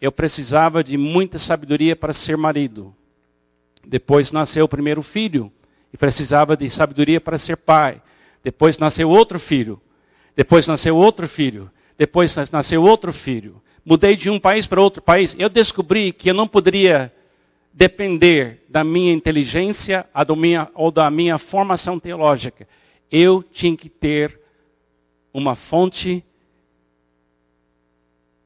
eu 0.00 0.12
precisava 0.12 0.84
de 0.84 0.96
muita 0.96 1.36
sabedoria 1.36 1.96
para 1.96 2.12
ser 2.12 2.36
marido. 2.36 2.94
Depois 3.84 4.30
nasceu 4.30 4.66
o 4.66 4.68
primeiro 4.68 5.02
filho 5.02 5.50
e 5.92 5.96
precisava 5.96 6.56
de 6.56 6.70
sabedoria 6.70 7.20
para 7.20 7.38
ser 7.38 7.56
pai. 7.56 8.00
Depois 8.44 8.78
nasceu 8.78 9.10
outro 9.10 9.40
filho. 9.40 9.80
Depois 10.36 10.68
nasceu 10.68 10.96
outro 10.96 11.28
filho. 11.28 11.68
Depois 11.98 12.36
nasceu 12.52 12.84
outro 12.84 13.12
filho. 13.12 13.60
Mudei 13.84 14.14
de 14.14 14.30
um 14.30 14.38
país 14.38 14.64
para 14.64 14.80
outro 14.80 15.02
país. 15.02 15.34
Eu 15.36 15.48
descobri 15.48 16.12
que 16.12 16.30
eu 16.30 16.34
não 16.34 16.46
poderia 16.46 17.12
depender 17.76 18.64
da 18.70 18.82
minha 18.82 19.12
inteligência 19.12 20.08
ou 20.74 20.90
da 20.90 21.10
minha 21.10 21.38
formação 21.38 22.00
teológica. 22.00 22.66
Eu 23.10 23.42
tinha 23.42 23.76
que 23.76 23.90
ter 23.90 24.40
uma 25.30 25.54
fonte 25.54 26.24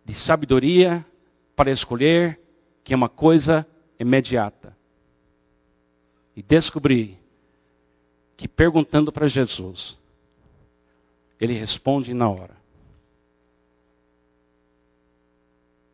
de 0.05 0.13
sabedoria 0.15 1.07
para 1.55 1.71
escolher 1.71 2.41
que 2.83 2.93
é 2.93 2.97
uma 2.97 3.09
coisa 3.09 3.65
imediata. 4.01 4.77
E 6.35 6.43
descobri 6.43 7.17
que 8.37 8.49
perguntando 8.49 9.13
para 9.13 9.29
Jesus, 9.29 9.97
ele 11.41 11.53
responde 11.53 12.13
na 12.13 12.29
hora. 12.29 12.57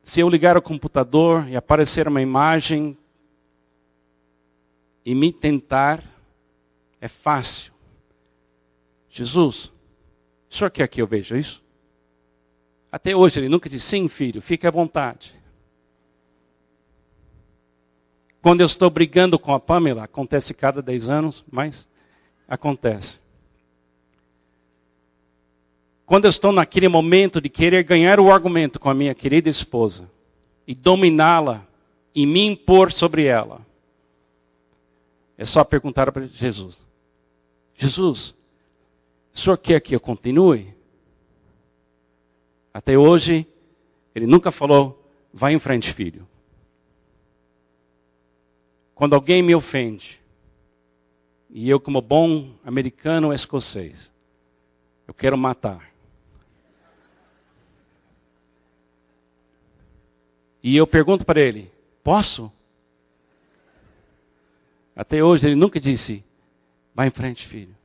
Se 0.04 0.20
eu 0.20 0.28
ligar 0.30 0.56
o 0.56 0.62
computador 0.62 1.46
e 1.50 1.56
aparecer 1.56 2.08
uma 2.08 2.22
imagem 2.22 2.96
e 5.06 5.14
me 5.14 5.32
tentar, 5.32 6.02
é 7.00 7.06
fácil. 7.06 7.72
Jesus, 9.08 9.72
o 10.50 10.54
senhor 10.56 10.70
quer 10.72 10.88
que 10.88 11.00
eu 11.00 11.06
veja 11.06 11.38
isso? 11.38 11.62
Até 12.90 13.14
hoje 13.14 13.38
ele 13.38 13.48
nunca 13.48 13.68
disse, 13.68 13.86
sim, 13.86 14.08
filho, 14.08 14.42
fique 14.42 14.66
à 14.66 14.70
vontade. 14.70 15.32
Quando 18.42 18.62
eu 18.62 18.66
estou 18.66 18.90
brigando 18.90 19.38
com 19.38 19.54
a 19.54 19.60
Pamela, 19.60 20.02
acontece 20.02 20.52
cada 20.52 20.82
10 20.82 21.08
anos, 21.08 21.44
mas 21.48 21.86
acontece. 22.48 23.20
Quando 26.04 26.24
eu 26.24 26.30
estou 26.30 26.50
naquele 26.50 26.88
momento 26.88 27.40
de 27.40 27.48
querer 27.48 27.84
ganhar 27.84 28.18
o 28.18 28.32
argumento 28.32 28.80
com 28.80 28.90
a 28.90 28.94
minha 28.94 29.14
querida 29.14 29.48
esposa 29.48 30.10
e 30.66 30.74
dominá-la 30.74 31.64
e 32.14 32.26
me 32.26 32.44
impor 32.44 32.92
sobre 32.92 33.24
ela, 33.24 33.64
é 35.36 35.44
só 35.44 35.64
perguntar 35.64 36.10
para 36.12 36.26
Jesus: 36.26 36.80
Jesus, 37.76 38.34
o 39.34 39.38
senhor 39.38 39.56
quer 39.58 39.80
que 39.80 39.94
eu 39.94 40.00
continue? 40.00 40.74
Até 42.72 42.96
hoje, 42.96 43.46
ele 44.14 44.26
nunca 44.26 44.50
falou, 44.50 45.02
vai 45.32 45.54
em 45.54 45.58
frente, 45.58 45.92
filho. 45.92 46.26
Quando 48.94 49.14
alguém 49.14 49.42
me 49.42 49.54
ofende, 49.54 50.20
E 51.48 51.70
eu, 51.70 51.80
como 51.80 52.02
bom 52.02 52.54
americano 52.64 53.32
escocês, 53.32 54.10
eu 55.06 55.14
quero 55.14 55.38
matar. 55.38 55.90
E 60.62 60.76
eu 60.76 60.86
pergunto 60.86 61.24
para 61.24 61.40
ele: 61.40 61.70
posso? 62.02 62.52
Até 64.96 65.22
hoje 65.22 65.46
ele 65.46 65.54
nunca 65.54 65.78
disse: 65.78 66.24
vai 66.94 67.08
em 67.08 67.10
frente, 67.10 67.46
filho. 67.46 67.76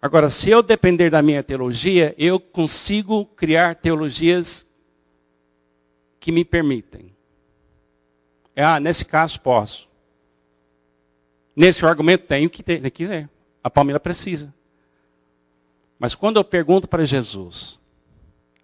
Agora, 0.00 0.30
se 0.30 0.48
eu 0.48 0.62
depender 0.62 1.10
da 1.10 1.20
minha 1.20 1.42
teologia, 1.42 2.14
eu 2.16 2.40
consigo 2.40 3.26
criar 3.26 3.74
teologias 3.74 4.64
que 6.18 6.32
me 6.32 6.44
permitem. 6.44 7.14
Ah, 8.56 8.80
nesse 8.80 9.04
caso 9.04 9.40
posso. 9.40 9.88
Nesse 11.54 11.84
argumento 11.84 12.26
tenho 12.26 12.48
que 12.48 12.62
ter, 12.62 12.88
que 12.90 13.06
ler. 13.06 13.28
A 13.62 13.68
Palmeira 13.68 14.00
precisa. 14.00 14.54
Mas 15.98 16.14
quando 16.14 16.38
eu 16.38 16.44
pergunto 16.44 16.88
para 16.88 17.04
Jesus, 17.04 17.78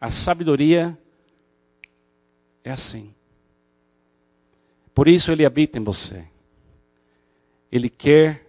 a 0.01 0.11
sabedoria 0.11 0.97
é 2.64 2.70
assim. 2.70 3.14
Por 4.94 5.07
isso 5.07 5.30
ele 5.30 5.44
habita 5.44 5.78
em 5.78 5.84
você. 5.84 6.26
Ele 7.71 7.89
quer 7.89 8.47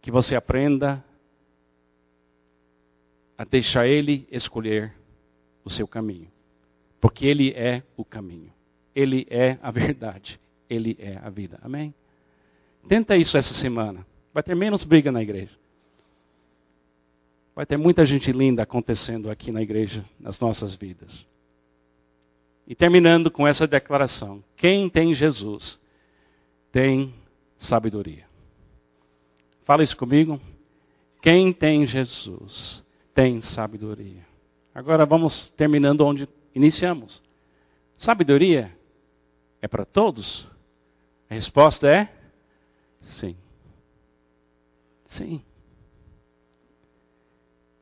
que 0.00 0.10
você 0.10 0.36
aprenda 0.36 1.04
a 3.36 3.44
deixar 3.44 3.86
Ele 3.86 4.26
escolher 4.30 4.94
o 5.64 5.70
seu 5.70 5.86
caminho. 5.86 6.30
Porque 7.00 7.26
Ele 7.26 7.52
é 7.52 7.82
o 7.96 8.04
caminho. 8.04 8.52
Ele 8.94 9.26
é 9.30 9.58
a 9.62 9.70
verdade. 9.70 10.40
Ele 10.68 10.96
é 10.98 11.18
a 11.22 11.28
vida. 11.28 11.58
Amém? 11.62 11.94
Tenta 12.88 13.16
isso 13.16 13.36
essa 13.36 13.54
semana. 13.54 14.06
Vai 14.32 14.42
ter 14.42 14.54
menos 14.54 14.84
briga 14.84 15.10
na 15.10 15.22
igreja. 15.22 15.56
Vai 17.54 17.64
ter 17.64 17.76
muita 17.76 18.04
gente 18.04 18.30
linda 18.32 18.62
acontecendo 18.62 19.30
aqui 19.30 19.50
na 19.50 19.62
igreja, 19.62 20.04
nas 20.20 20.38
nossas 20.38 20.74
vidas. 20.74 21.26
E 22.66 22.74
terminando 22.74 23.30
com 23.30 23.46
essa 23.46 23.66
declaração: 23.66 24.44
quem 24.56 24.88
tem 24.90 25.14
Jesus 25.14 25.78
tem 26.70 27.14
sabedoria. 27.66 28.24
Fala 29.64 29.82
isso 29.82 29.96
comigo. 29.96 30.40
Quem 31.20 31.52
tem 31.52 31.86
Jesus 31.86 32.84
tem 33.14 33.42
sabedoria. 33.42 34.24
Agora 34.74 35.04
vamos 35.04 35.46
terminando 35.56 36.02
onde 36.02 36.28
iniciamos. 36.54 37.22
Sabedoria 37.98 38.76
é 39.60 39.66
para 39.66 39.84
todos? 39.84 40.46
A 41.28 41.34
resposta 41.34 41.88
é 41.88 42.08
sim. 43.00 43.36
Sim. 45.06 45.42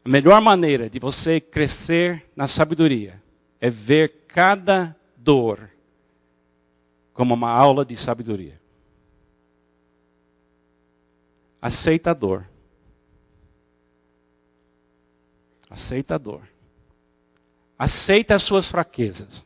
A 0.04 0.08
melhor 0.08 0.40
maneira 0.40 0.88
de 0.88 0.98
você 0.98 1.40
crescer 1.40 2.24
na 2.36 2.46
sabedoria 2.46 3.22
é 3.60 3.68
ver 3.68 4.24
cada 4.28 4.96
dor 5.16 5.70
como 7.12 7.34
uma 7.34 7.50
aula 7.50 7.84
de 7.84 7.96
sabedoria. 7.96 8.63
Aceita 11.64 12.10
a 12.10 12.12
dor. 12.12 12.46
Aceita 15.70 16.16
a 16.16 16.18
dor. 16.18 16.46
Aceita 17.78 18.34
as 18.34 18.42
suas 18.42 18.68
fraquezas. 18.68 19.42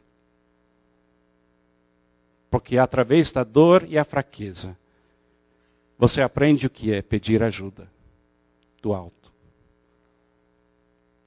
Porque 2.51 2.77
através 2.77 3.31
da 3.31 3.45
dor 3.45 3.85
e 3.89 3.97
a 3.97 4.05
fraqueza, 4.05 4.77
você 5.97 6.21
aprende 6.21 6.67
o 6.67 6.71
que 6.71 6.93
é 6.93 7.03
pedir 7.03 7.41
ajuda 7.41 7.89
do 8.83 8.93
alto. 8.93 9.33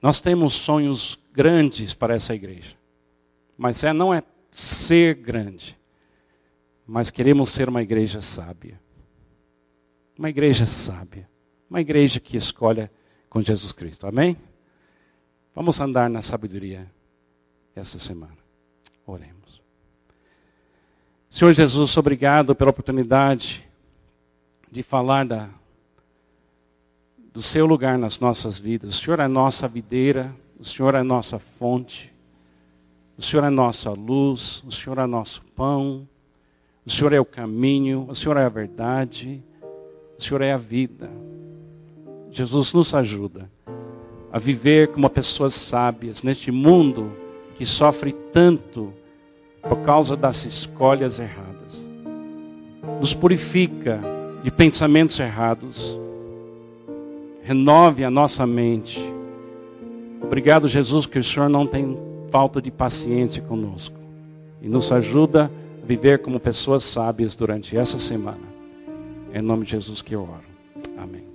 Nós 0.02 0.20
temos 0.20 0.52
sonhos 0.52 1.18
grandes 1.32 1.94
para 1.94 2.16
essa 2.16 2.34
igreja. 2.34 2.76
Mas 3.56 3.82
é, 3.82 3.94
não 3.94 4.12
é 4.12 4.22
ser 4.50 5.14
grande, 5.14 5.74
mas 6.86 7.08
queremos 7.08 7.48
ser 7.48 7.70
uma 7.70 7.80
igreja 7.80 8.20
sábia. 8.20 8.78
Uma 10.18 10.30
igreja 10.30 10.66
sábia. 10.66 11.28
Uma 11.68 11.80
igreja 11.80 12.20
que 12.20 12.36
escolha 12.36 12.90
com 13.28 13.40
Jesus 13.42 13.72
Cristo. 13.72 14.06
Amém? 14.06 14.36
Vamos 15.54 15.80
andar 15.80 16.08
na 16.08 16.22
sabedoria 16.22 16.90
essa 17.74 17.98
semana. 17.98 18.36
Oremos. 19.06 19.62
Senhor 21.30 21.52
Jesus, 21.54 21.96
obrigado 21.96 22.54
pela 22.54 22.70
oportunidade 22.70 23.66
de 24.70 24.82
falar 24.82 25.24
da, 25.24 25.48
do 27.32 27.42
seu 27.42 27.64
lugar 27.64 27.96
nas 27.96 28.18
nossas 28.20 28.58
vidas. 28.58 28.90
O 28.90 29.02
Senhor 29.02 29.18
é 29.18 29.24
a 29.24 29.28
nossa 29.28 29.66
videira, 29.66 30.34
o 30.58 30.64
Senhor 30.64 30.94
é 30.94 30.98
a 30.98 31.04
nossa 31.04 31.38
fonte, 31.58 32.12
o 33.16 33.22
Senhor 33.22 33.44
é 33.44 33.48
a 33.48 33.50
nossa 33.50 33.90
luz, 33.90 34.62
o 34.66 34.70
Senhor 34.70 34.98
é 34.98 35.06
nosso 35.06 35.42
pão, 35.56 36.06
o 36.84 36.90
Senhor 36.90 37.12
é 37.12 37.20
o 37.20 37.24
caminho, 37.24 38.06
o 38.08 38.14
Senhor 38.14 38.36
é 38.36 38.44
a 38.44 38.50
verdade, 38.50 39.42
o 40.22 40.24
Senhor 40.24 40.42
é 40.42 40.52
a 40.52 40.56
vida. 40.56 41.10
Jesus 42.30 42.72
nos 42.72 42.94
ajuda 42.94 43.50
a 44.32 44.38
viver 44.38 44.88
como 44.88 45.10
pessoas 45.10 45.52
sábias 45.52 46.22
neste 46.22 46.50
mundo 46.50 47.12
que 47.56 47.66
sofre 47.66 48.12
tanto 48.32 48.92
por 49.60 49.78
causa 49.78 50.16
das 50.16 50.44
escolhas 50.44 51.18
erradas. 51.18 51.84
Nos 53.00 53.12
purifica 53.12 54.00
de 54.44 54.50
pensamentos 54.50 55.18
errados. 55.18 55.98
Renove 57.42 58.04
a 58.04 58.10
nossa 58.10 58.46
mente. 58.46 59.00
Obrigado, 60.22 60.68
Jesus, 60.68 61.04
que 61.04 61.18
o 61.18 61.24
Senhor 61.24 61.48
não 61.48 61.66
tem 61.66 61.98
falta 62.30 62.62
de 62.62 62.70
paciência 62.70 63.42
conosco. 63.42 63.98
E 64.62 64.68
nos 64.68 64.92
ajuda 64.92 65.50
a 65.82 65.86
viver 65.86 66.20
como 66.20 66.38
pessoas 66.38 66.84
sábias 66.84 67.34
durante 67.34 67.76
essa 67.76 67.98
semana. 67.98 68.51
Em 69.34 69.40
nome 69.40 69.64
de 69.64 69.72
Jesus 69.72 70.02
que 70.02 70.14
eu 70.14 70.22
oro. 70.22 70.44
Amém. 70.98 71.31